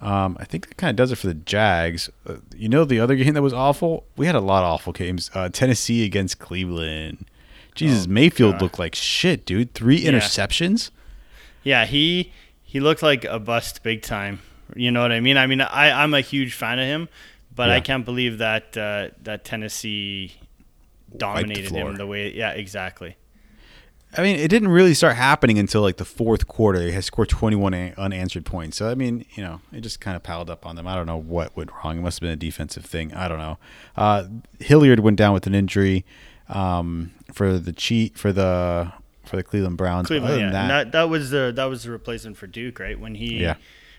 [0.00, 2.10] Um, I think that kind of does it for the Jags.
[2.26, 4.04] Uh, you know, the other game that was awful.
[4.16, 5.30] We had a lot of awful games.
[5.32, 7.26] Uh, Tennessee against Cleveland.
[7.74, 8.62] Jesus, Mayfield God.
[8.62, 9.74] looked like shit, dude.
[9.74, 10.90] Three interceptions.
[11.62, 14.40] Yeah, he he looked like a bust big time.
[14.76, 15.36] You know what I mean?
[15.36, 17.08] I mean, I I'm a huge fan of him,
[17.54, 17.74] but Yeah.
[17.76, 20.34] I can't believe that uh, that Tennessee
[21.16, 22.32] dominated him the way.
[22.32, 23.16] Yeah, exactly.
[24.16, 26.80] I mean, it didn't really start happening until like the fourth quarter.
[26.80, 28.76] They had scored 21 unanswered points.
[28.76, 30.88] So, I mean, you know, it just kind of piled up on them.
[30.88, 31.98] I don't know what went wrong.
[31.98, 33.14] It must have been a defensive thing.
[33.14, 33.58] I don't know.
[33.96, 34.24] Uh,
[34.58, 36.04] Hilliard went down with an injury
[36.50, 38.92] um, for the cheat for the
[39.24, 40.08] for the Cleveland Browns.
[40.08, 42.98] Cleveland, yeah, that, that that was the that was the replacement for Duke, right?
[42.98, 43.54] When he Yeah.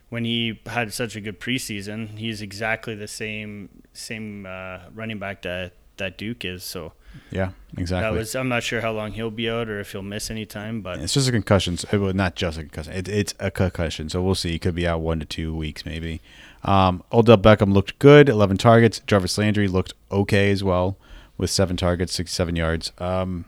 [0.10, 5.42] when he had such a good preseason, he's exactly the same same uh, running back
[5.44, 6.64] that that Duke is.
[6.64, 6.94] So
[7.30, 8.10] yeah, exactly.
[8.12, 10.46] that was I'm not sure how long he'll be out or if he'll miss any
[10.46, 11.78] time, but It's just a concussion.
[11.78, 12.94] So, well, not just a concussion.
[12.94, 14.10] It, it's a concussion.
[14.10, 14.52] So we'll see.
[14.52, 16.22] He could be out one to two weeks, maybe.
[16.64, 19.00] Um, Odell Beckham looked good, 11 targets.
[19.08, 20.96] Jarvis Landry looked okay as well,
[21.38, 22.92] with seven targets, 67 yards.
[22.98, 23.46] Um,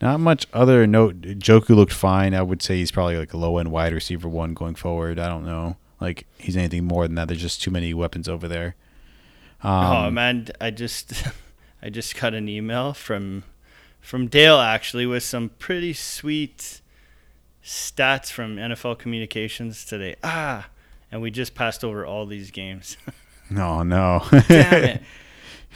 [0.00, 1.20] not much other note.
[1.22, 2.34] Njoku looked fine.
[2.34, 5.18] I would say he's probably like a low end wide receiver one going forward.
[5.18, 5.76] I don't know.
[6.00, 7.28] Like he's anything more than that.
[7.28, 8.74] There's just too many weapons over there.
[9.64, 9.68] oh
[10.06, 11.12] Um, man, I just
[11.82, 13.44] I just got an email from
[14.00, 16.80] from Dale actually with some pretty sweet
[17.64, 20.16] stats from NFL Communications today.
[20.22, 20.68] Ah,
[21.10, 22.96] and we just passed over all these games.
[23.50, 24.22] No, no.
[24.48, 25.02] Damn it.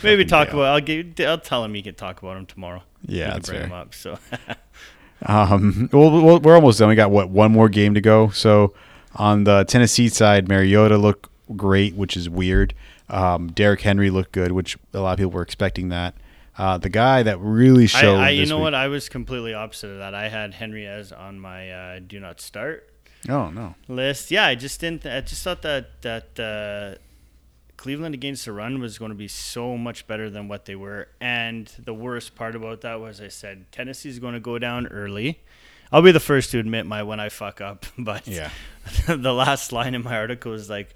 [0.02, 0.60] Maybe talk Dale.
[0.60, 0.74] about.
[0.74, 1.20] I'll give.
[1.20, 2.82] I'll tell him you can talk about him tomorrow.
[3.06, 3.66] Yeah, that's bring fair.
[3.68, 3.94] him up.
[3.94, 4.18] So
[5.26, 6.88] Um, well, well, we're almost done.
[6.88, 8.30] We got what one more game to go.
[8.30, 8.72] So
[9.16, 12.72] on the Tennessee side, Mariota looked great, which is weird.
[13.10, 16.14] Um, Derrick Henry looked good, which a lot of people were expecting that.
[16.56, 18.18] Uh, the guy that really I, showed.
[18.18, 18.74] I you this know week- what?
[18.74, 20.14] I was completely opposite of that.
[20.14, 22.88] I had Henry as on my uh, do not start
[23.28, 23.74] Oh no.
[23.88, 24.30] list.
[24.30, 25.04] Yeah, I just didn't.
[25.04, 26.98] I just thought that that uh,
[27.80, 31.08] Cleveland against the run was going to be so much better than what they were.
[31.18, 35.40] And the worst part about that was I said Tennessee's going to go down early.
[35.90, 38.50] I'll be the first to admit my when I fuck up, but Yeah.
[39.06, 40.92] the last line in my article is like,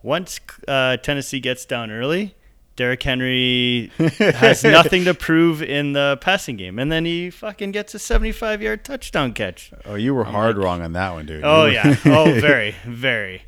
[0.00, 2.36] once uh, Tennessee gets down early,
[2.76, 7.96] Derrick Henry has nothing to prove in the passing game, and then he fucking gets
[7.96, 9.72] a 75 yard touchdown catch.
[9.84, 11.42] Oh, you were hard wrong on that one, dude.
[11.42, 13.42] Oh yeah, oh very, very.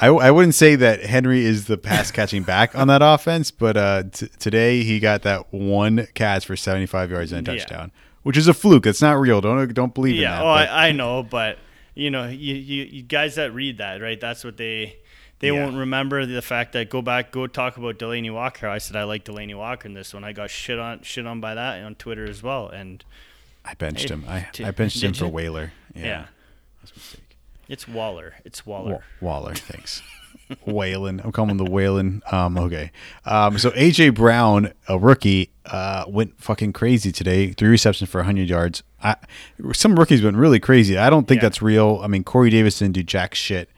[0.00, 3.76] I, I wouldn't say that Henry is the pass catching back on that offense, but
[3.76, 7.58] uh, t- today he got that one catch for 75 yards and a Yeah.
[7.58, 7.92] touchdown,
[8.22, 8.86] which is a fluke.
[8.86, 9.40] It's not real.
[9.40, 11.58] Don't don't believe in Yeah, oh, I, I know, but
[11.94, 14.20] you know, you, you, you guys that read that, right?
[14.20, 14.98] That's what they
[15.40, 15.64] they Yeah.
[15.64, 18.68] won't remember the fact that go back, go talk about Delanie Walker.
[18.68, 20.22] I said I like Delanie Walker in this one.
[20.22, 23.04] I got shit on shit on by that on Twitter as well, and
[23.64, 24.24] I benched Hey, him.
[24.28, 25.30] I, did- I benched him for you?
[25.32, 25.72] Whaler.
[25.94, 26.02] Yeah.
[26.04, 26.24] yeah,
[26.80, 27.27] That's a mistake.
[27.68, 28.34] It's Waller.
[28.44, 29.02] It's Waller.
[29.20, 30.02] Wa- Waller, thanks.
[30.66, 31.20] Whalen.
[31.22, 32.22] I'm calling him the Whalen.
[32.32, 32.90] Um, okay.
[33.26, 37.52] Um, so AJ Brown, a rookie, uh, went fucking crazy today.
[37.52, 38.82] Three receptions for 100 yards.
[39.02, 39.16] I,
[39.74, 40.96] some rookies went really crazy.
[40.96, 41.46] I don't think Yeah.
[41.48, 42.00] that's real.
[42.02, 43.68] I mean, Corey Davis didn't do jack shit.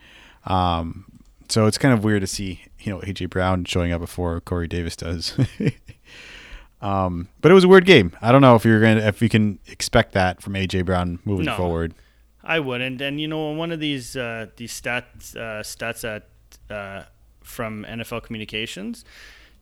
[0.47, 1.07] Um,
[1.49, 4.68] so it's kind of weird to see, you know, AJ Brown showing up before Corey
[4.68, 5.34] Davis does.
[6.80, 8.12] um, but it was a weird game.
[8.22, 11.47] I don't know if you're gonna if you can expect that from AJ Brown moving
[11.47, 11.57] No.
[11.57, 11.95] forward.
[12.43, 13.01] I wouldn't.
[13.01, 16.28] And you know, one of these uh, these stats uh, stats that
[16.74, 17.05] uh,
[17.43, 19.05] from NFL Communications,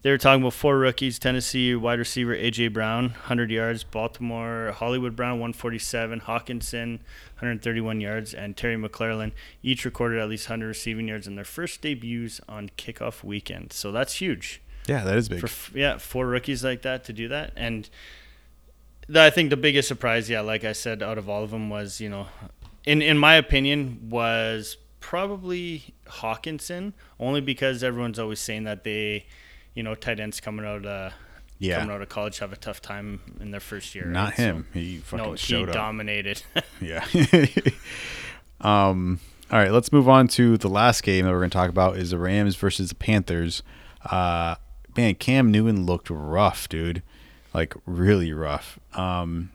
[0.02, 5.16] they were talking about four rookies: Tennessee wide receiver AJ Brown, 100 yards; Baltimore Hollywood
[5.16, 6.98] Brown, 147; Hockenson,
[7.38, 11.80] 131 yards; and Terry McLaurin each recorded at least 100 receiving yards in their first
[11.82, 13.72] debuts on kickoff weekend.
[13.72, 14.62] So that's huge.
[14.86, 15.46] Yeah, that is big.
[15.46, 17.90] for yeah four rookies like that to do that and
[19.14, 22.00] I think the biggest surprise yeah like I said out of all of them was
[22.00, 22.28] you know
[22.88, 29.26] in in my opinion was probably Hockenson only because everyone's always saying that they
[29.74, 31.12] you know tight ends coming out of
[31.58, 31.78] Yeah.
[31.78, 34.36] coming out of college have a tough time in their first year Not right?
[34.36, 34.66] So- him.
[34.74, 35.72] he fucking no he up.
[35.72, 36.42] dominated
[36.80, 37.04] Yeah.
[38.60, 39.20] um.
[39.50, 41.96] All right, let's move on to the last game that we're going to talk about
[41.96, 43.62] is the Rams versus the Panthers.
[44.04, 44.56] Uh,
[44.94, 47.02] man, Cam Newton looked rough, dude.
[47.54, 48.78] Like really rough.
[48.92, 49.50] Um,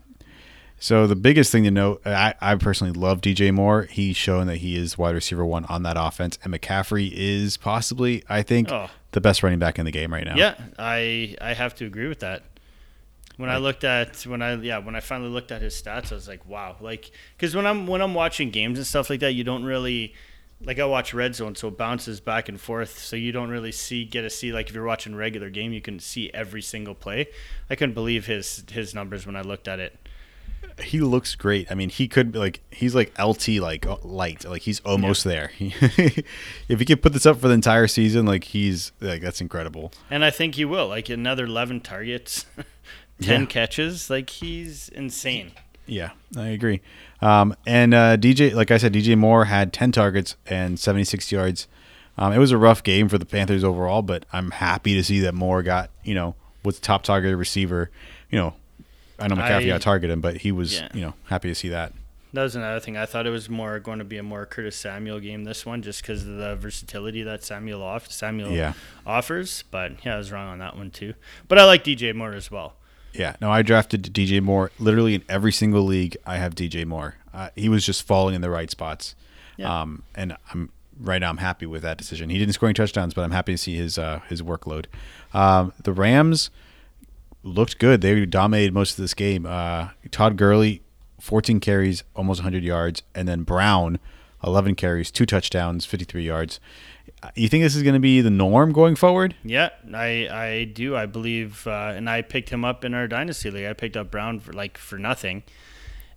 [0.84, 3.84] so the biggest thing to note, I, I personally love DJ Moore.
[3.84, 8.22] He's shown that he is wide receiver one on that offense, and McCaffrey is possibly,
[8.28, 8.90] I think, Oh.
[9.12, 10.36] the best running back in the game right now.
[10.36, 12.42] Yeah, I I have to agree with that.
[13.38, 16.16] When I looked at when I yeah when I finally looked at his stats, I
[16.16, 19.32] was like, wow, like because when I'm when I'm watching games and stuff like that,
[19.32, 20.12] you don't really
[20.62, 23.72] like I watch red zone, so it bounces back and forth, so you don't really
[23.72, 26.94] see get to see like if you're watching regular game, you can see every single
[26.94, 27.28] play.
[27.70, 29.98] I couldn't believe his his numbers when I looked at it.
[30.82, 31.70] He looks great.
[31.70, 35.24] I mean, he could be like he's like LT like uh, light, like he's almost
[35.24, 35.50] there.
[35.58, 39.92] if he could put this up for the entire season, like he's like that's incredible.
[40.10, 40.88] And I think he will.
[40.88, 42.46] Like another 11 targets,
[43.22, 43.46] 10 Yeah.
[43.46, 45.52] catches, like he's insane.
[45.86, 46.80] Yeah, I agree.
[47.20, 51.30] Um, and uh, DJ, like I said, DJ Moore had ten targets and seventy six
[51.30, 51.68] yards.
[52.16, 55.20] Um, it was a rough game for the Panthers overall, but I'm happy to see
[55.20, 57.90] that Moore got you know was top targeted receiver.
[58.30, 58.54] You know,
[59.18, 60.88] I know McCaffrey I- got targeted him, but he was Yeah.
[60.94, 61.92] you know happy to see that.
[62.32, 62.96] That was another thing.
[62.96, 65.82] I thought it was more going to be a more Curtis Samuel game this one,
[65.82, 68.72] just because of the versatility that Samuel off Samuel Yeah.
[69.06, 69.62] offers.
[69.70, 71.14] But yeah, I was wrong on that one too.
[71.46, 72.74] But I like DJ Moore as well.
[73.12, 76.16] Yeah, no, I drafted DJ Moore literally in every single league.
[76.26, 77.14] I have DJ Moore.
[77.32, 79.14] Uh, he was just falling in the right spots,
[79.56, 79.82] Yeah.
[79.82, 81.30] um, and I'm right now.
[81.30, 82.30] I'm happy with that decision.
[82.30, 84.86] He didn't score any touchdowns, but I'm happy to see his uh, his workload.
[85.32, 86.50] Um, the Rams
[87.44, 88.00] looked good.
[88.00, 89.46] They dominated most of this game.
[89.46, 90.82] Uh, Todd Gurley,
[91.20, 93.98] 14 carries, almost 100 yards, and then Brown,
[94.42, 96.58] 11 carries, two touchdowns, 53 yards.
[97.34, 99.34] You think this is going to be the norm going forward?
[99.44, 100.94] Yeah, I I do.
[100.94, 103.66] I believe, uh, and I picked him up in our dynasty league.
[103.66, 105.42] I picked up Brown for like for nothing,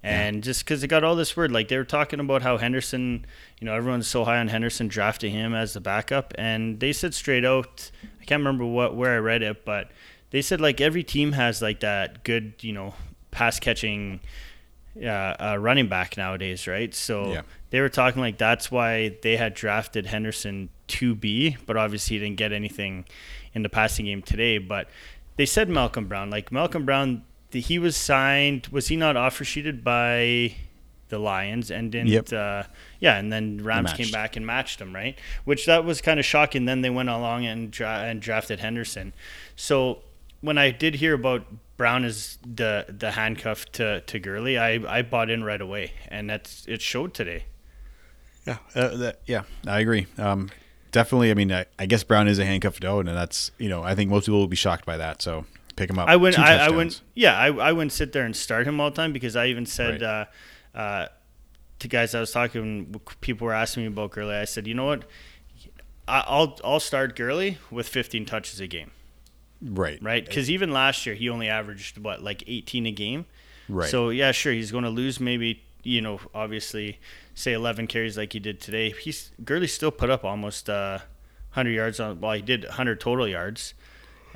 [0.03, 3.25] and just because it got all this word, like they were talking about how Henderson,
[3.59, 7.13] you know, everyone's so high on Henderson, drafting him as the backup, and they said
[7.13, 7.89] straight out,
[8.21, 9.89] I can't remember what where I read it, but
[10.32, 12.93] they said like every team has like that good, you know,
[13.32, 14.19] pass catching
[15.01, 16.93] uh, uh, running back nowadays, right?
[16.93, 17.41] So Yeah.
[17.69, 22.23] they were talking like that's why they had drafted Henderson to be, but obviously he
[22.23, 23.05] didn't get anything
[23.53, 24.57] in the passing game today.
[24.57, 24.89] But
[25.36, 28.67] they said Malcolm Brown, like Malcolm Brown, th- he was signed.
[28.67, 30.55] Was he not offer sheeted by
[31.09, 32.07] the Lions and didn't?
[32.09, 32.34] Yep.
[32.34, 32.63] Uh,
[32.99, 35.17] yeah, and then Rams came back and matched him, right?
[35.45, 36.65] Which that was kind of shocking.
[36.65, 39.13] Then they went along and dra- and drafted Henderson.
[39.55, 39.99] So
[40.41, 41.45] when I did hear about
[41.77, 46.29] Brown as the the handcuff to to Gurley, I I bought in right away, and
[46.29, 47.45] that's it showed today.
[48.45, 50.07] Yeah, uh, that, yeah, I agree.
[50.17, 50.49] Um,
[50.91, 51.31] definitely.
[51.31, 53.93] I mean, I, I guess Brown is a handcuffed Owen, and that's you know I
[53.93, 55.21] think most people will be shocked by that.
[55.21, 56.07] So pick him up.
[56.07, 56.41] I wouldn't.
[56.43, 57.01] I, I wouldn't.
[57.13, 59.65] Yeah, I, I wouldn't sit there and start him all the time because I even
[59.65, 60.25] said Right.
[60.73, 61.07] uh, uh,
[61.79, 64.35] to guys I was talking, people were asking me about Gurley.
[64.35, 65.03] I said, you know what,
[66.07, 68.91] I'll I'll start Gurley with 15 touches a game,
[69.62, 70.26] Right, right?
[70.26, 73.26] Because even last year he only averaged what like 18 a game.
[73.70, 73.89] right.
[73.89, 76.99] So yeah, sure, he's going to lose maybe you know obviously
[77.34, 78.91] say 11 carries like he did today.
[78.91, 80.99] He's Gurley still put up almost uh,
[81.53, 82.20] 100 yards on.
[82.22, 83.74] Well, he did 100 total yards,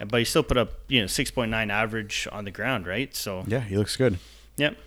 [0.08, 3.16] but he still put up you know 6.9 average on the ground, right?
[3.16, 4.18] So yeah, he looks good.
[4.58, 4.78] yep.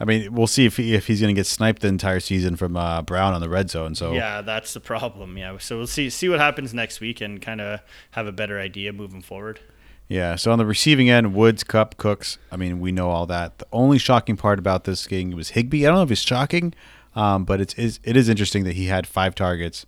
[0.00, 2.56] I mean, we'll see if he, if he's going to get sniped the entire season
[2.56, 3.94] from uh, Brown on the red zone.
[3.94, 5.36] So Yeah, that's the problem.
[5.36, 7.80] Yeah, so we'll see see what happens next week and kind of
[8.12, 9.60] have a better idea moving forward.
[10.08, 12.38] Yeah, so on the receiving end, Woods, Kupp, Cooks.
[12.50, 13.58] I mean, we know all that.
[13.58, 15.86] The only shocking part about this game was Higbee.
[15.86, 16.74] I don't know if it's shocking,
[17.14, 19.86] um, but it's, it's it is interesting that he had five targets,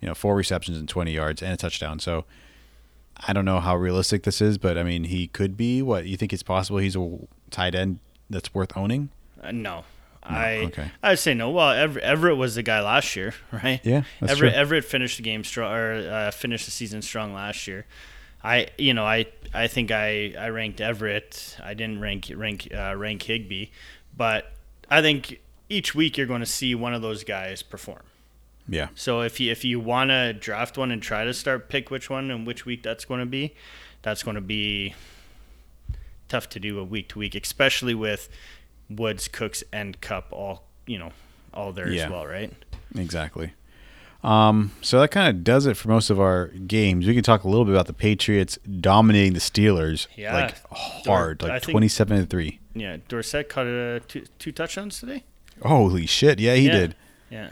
[0.00, 2.00] you know, four receptions and twenty yards and a touchdown.
[2.00, 2.24] So
[3.16, 5.82] I don't know how realistic this is, but I mean, he could be.
[5.82, 6.78] What you think it's possible?
[6.78, 7.18] He's a
[7.50, 7.98] tight end
[8.30, 9.10] that's worth owning.
[9.42, 9.84] Uh, no.
[10.22, 10.90] I okay.
[11.02, 11.50] I'd say no.
[11.50, 13.80] Well, Ever- Everett was the guy last year, right?
[13.82, 14.48] Yeah, Everett true.
[14.50, 17.86] Everett finished the game strong or uh, finished the season strong last year.
[18.44, 21.56] I you know I I think I, I ranked Everett.
[21.62, 23.68] I didn't rank rank uh, rank Higbee,
[24.14, 24.52] but
[24.90, 25.40] I think
[25.70, 28.02] each week you're going to see one of those guys perform.
[28.68, 31.90] Yeah, So if you if you want to draft one and try to start pick
[31.90, 33.54] which one and which week that's going to be,
[34.02, 34.94] that's going to be
[36.28, 38.28] tough to do a week to week, especially with
[38.90, 41.12] Woods, Cooks, and Kupp all you know
[41.54, 42.04] all there Yeah.
[42.04, 42.52] as well, right?
[42.96, 43.52] exactly.
[44.22, 47.06] Um, so that kind of does it for most of our games.
[47.06, 50.34] We can talk a little bit about the Patriots dominating the Steelers Yeah.
[50.34, 52.60] like hard, I like twenty-seven to three.
[52.74, 55.24] Yeah, Dorsett caught uh, two, two touchdowns today.
[55.62, 56.38] Holy shit!
[56.38, 56.72] Yeah, he yeah.
[56.72, 56.94] did.
[57.30, 57.48] Yeah,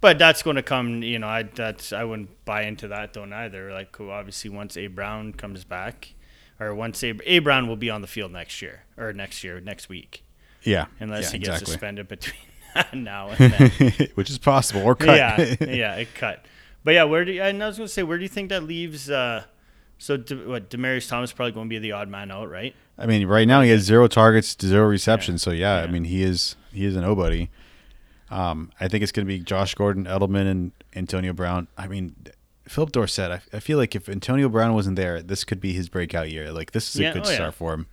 [0.00, 1.02] but that's going to come.
[1.02, 3.72] You know, I that's I wouldn't buy into that though neither.
[3.72, 6.14] Like obviously, once A Brown comes back,
[6.58, 9.60] or once A, A Brown will be on the field next year or next year
[9.60, 10.22] next week,
[10.66, 11.72] Yeah, unless yeah, he gets exactly.
[11.72, 12.34] suspended between
[13.04, 13.70] now and then.
[14.14, 15.16] which is possible or cut.
[15.16, 16.44] yeah, yeah, it cut.
[16.84, 18.50] But yeah, where do you, and I was going to say, where do you think
[18.50, 19.10] that leaves?
[19.10, 19.44] Uh,
[19.98, 20.70] so De, what?
[20.70, 22.74] Demaryius Thomas probably going to be the odd man out, right?
[22.98, 25.42] I mean, right now he has zero targets, zero receptions.
[25.42, 27.48] So yeah, I mean he is he is a nobody.
[28.30, 31.68] Um, I think it's going to be Josh Gordon, Edelman, and Antonio Brown.
[31.78, 32.16] I mean,
[32.68, 33.30] Phillip Dorsett.
[33.30, 36.50] I, I feel like if Antonio Brown wasn't there, this could be his breakout year.
[36.52, 37.36] Like this is Yeah, a good oh, yeah.
[37.36, 37.86] start for him.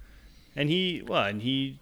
[0.55, 1.79] And he, well, and he,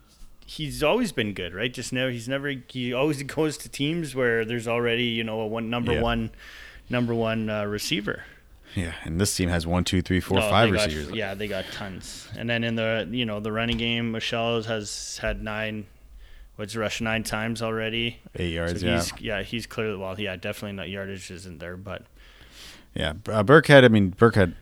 [0.55, 1.73] he's always been good, right?
[1.73, 5.47] Just never, he's never, he always goes to teams where there's already, you know, a
[5.47, 6.01] one number Yeah.
[6.01, 6.31] one,
[6.89, 8.23] number one uh, receiver.
[8.75, 11.11] Yeah, and this team has one, two, three, four, No, got- receivers.
[11.11, 12.27] yeah, they got tons.
[12.37, 15.87] And then in the, you know, the running game, Michel has had nine,
[16.55, 18.19] what's rushed nine times already.
[18.35, 18.79] Eight yards.
[18.81, 22.03] So yeah, he's, yeah, he's clearly, well, yeah, definitely not yardage isn't there, but
[22.93, 23.11] yeah.
[23.29, 23.83] Uh, Burkhead.
[23.83, 24.53] I mean, Burkhead.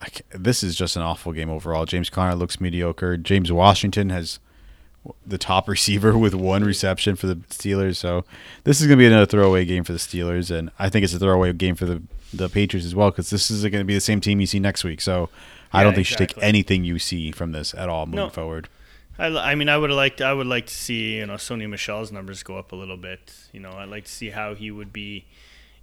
[0.00, 1.84] I this is just an awful game overall.
[1.86, 3.16] James Conner looks mediocre.
[3.16, 4.40] James Washington has
[5.26, 7.96] the top receiver with one reception for the Steelers.
[7.96, 8.24] So
[8.64, 11.14] this is going to be another throwaway game for the Steelers, and I think it's
[11.14, 12.02] a throwaway game for the
[12.34, 14.58] the Patriots as well because this is going to be the same team you see
[14.58, 15.00] next week.
[15.02, 15.28] So
[15.72, 18.28] I don't think you should take anything you see from this at all moving No.
[18.30, 18.68] forward.
[19.18, 21.68] I, I mean, I would have liked, I would like to see, you know, Sony
[21.68, 23.34] Michel's numbers go up a little bit.
[23.52, 25.26] You know, I'd like to see how he would be,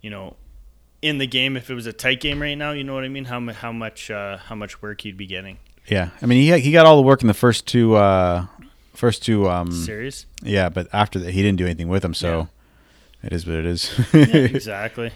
[0.02, 0.36] you know,
[1.04, 2.72] in the game if it was a tight game right now.
[2.72, 3.26] You know what I mean?
[3.26, 5.60] How how much uh, how much work he'd be getting.
[5.88, 8.48] Yeah, I mean he he got all the work in the first two uh,
[9.00, 10.26] first two um, Serious?
[10.44, 12.14] yeah, but after that he didn't do anything with them.
[12.14, 12.50] So
[13.24, 13.92] it is what it is.
[14.14, 15.12] Yeah, exactly.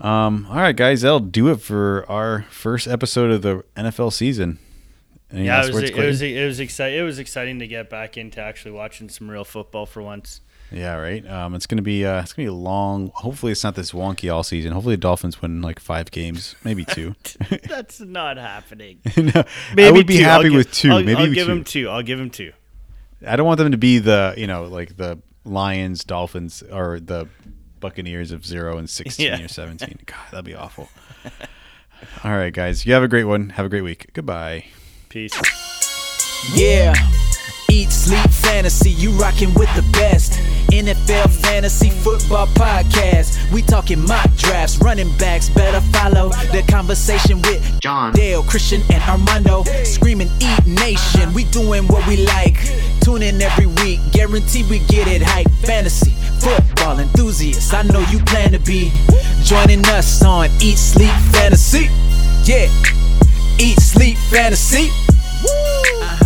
[0.00, 4.58] Um, all right, guys, that'll do it for our first episode of the NFL season.
[5.32, 6.98] Any yeah, it was it was it was exciting.
[6.98, 10.40] It was exciting to get back into actually watching some real football for once.
[10.70, 11.26] yeah, right.
[11.28, 13.10] Um, it's gonna be uh, it's gonna be a long.
[13.14, 14.70] Hopefully, it's not this wonky all season.
[14.72, 17.14] Hopefully, the Dolphins win like five games, maybe two.
[17.68, 19.00] That's not happening.
[19.16, 19.44] no,
[19.74, 20.24] Maybe I would be two.
[20.24, 21.34] I'll happy gi- with 2 I'll, maybe I'll two.
[21.34, 21.88] give him two.
[21.88, 22.52] I'll give him two.
[23.24, 27.28] I don't want them to be the you know like the Lions, Dolphins, or the
[27.80, 29.44] Buccaneers of zero and sixteen Yeah.
[29.44, 29.98] or seventeen.
[30.06, 30.88] God, that'd be awful.
[32.24, 33.50] All right, guys, you have a great one.
[33.50, 34.10] Have a great week.
[34.12, 34.64] Goodbye.
[35.08, 35.32] Peace.
[36.54, 36.94] Yeah.
[37.76, 38.88] Eat, sleep, fantasy.
[38.88, 40.40] You rockin' with the best.
[40.72, 43.52] NFL fantasy football podcast.
[43.52, 45.50] We talking mock drafts, running backs.
[45.50, 48.14] Better follow the conversation with John.
[48.14, 49.64] Dale, Christian, and Armando.
[49.84, 51.34] Screaming, eat nation.
[51.34, 52.56] We doing what we like.
[53.02, 54.00] Tune in every week.
[54.10, 55.50] Guarantee we get it hype.
[55.60, 57.74] Fantasy football enthusiasts.
[57.74, 58.90] I know you plan to be
[59.42, 61.90] joining us on Eat, Sleep, Fantasy.
[62.44, 62.72] Yeah.
[63.58, 64.88] Eat, sleep, fantasy.
[64.88, 66.25] Uh-huh.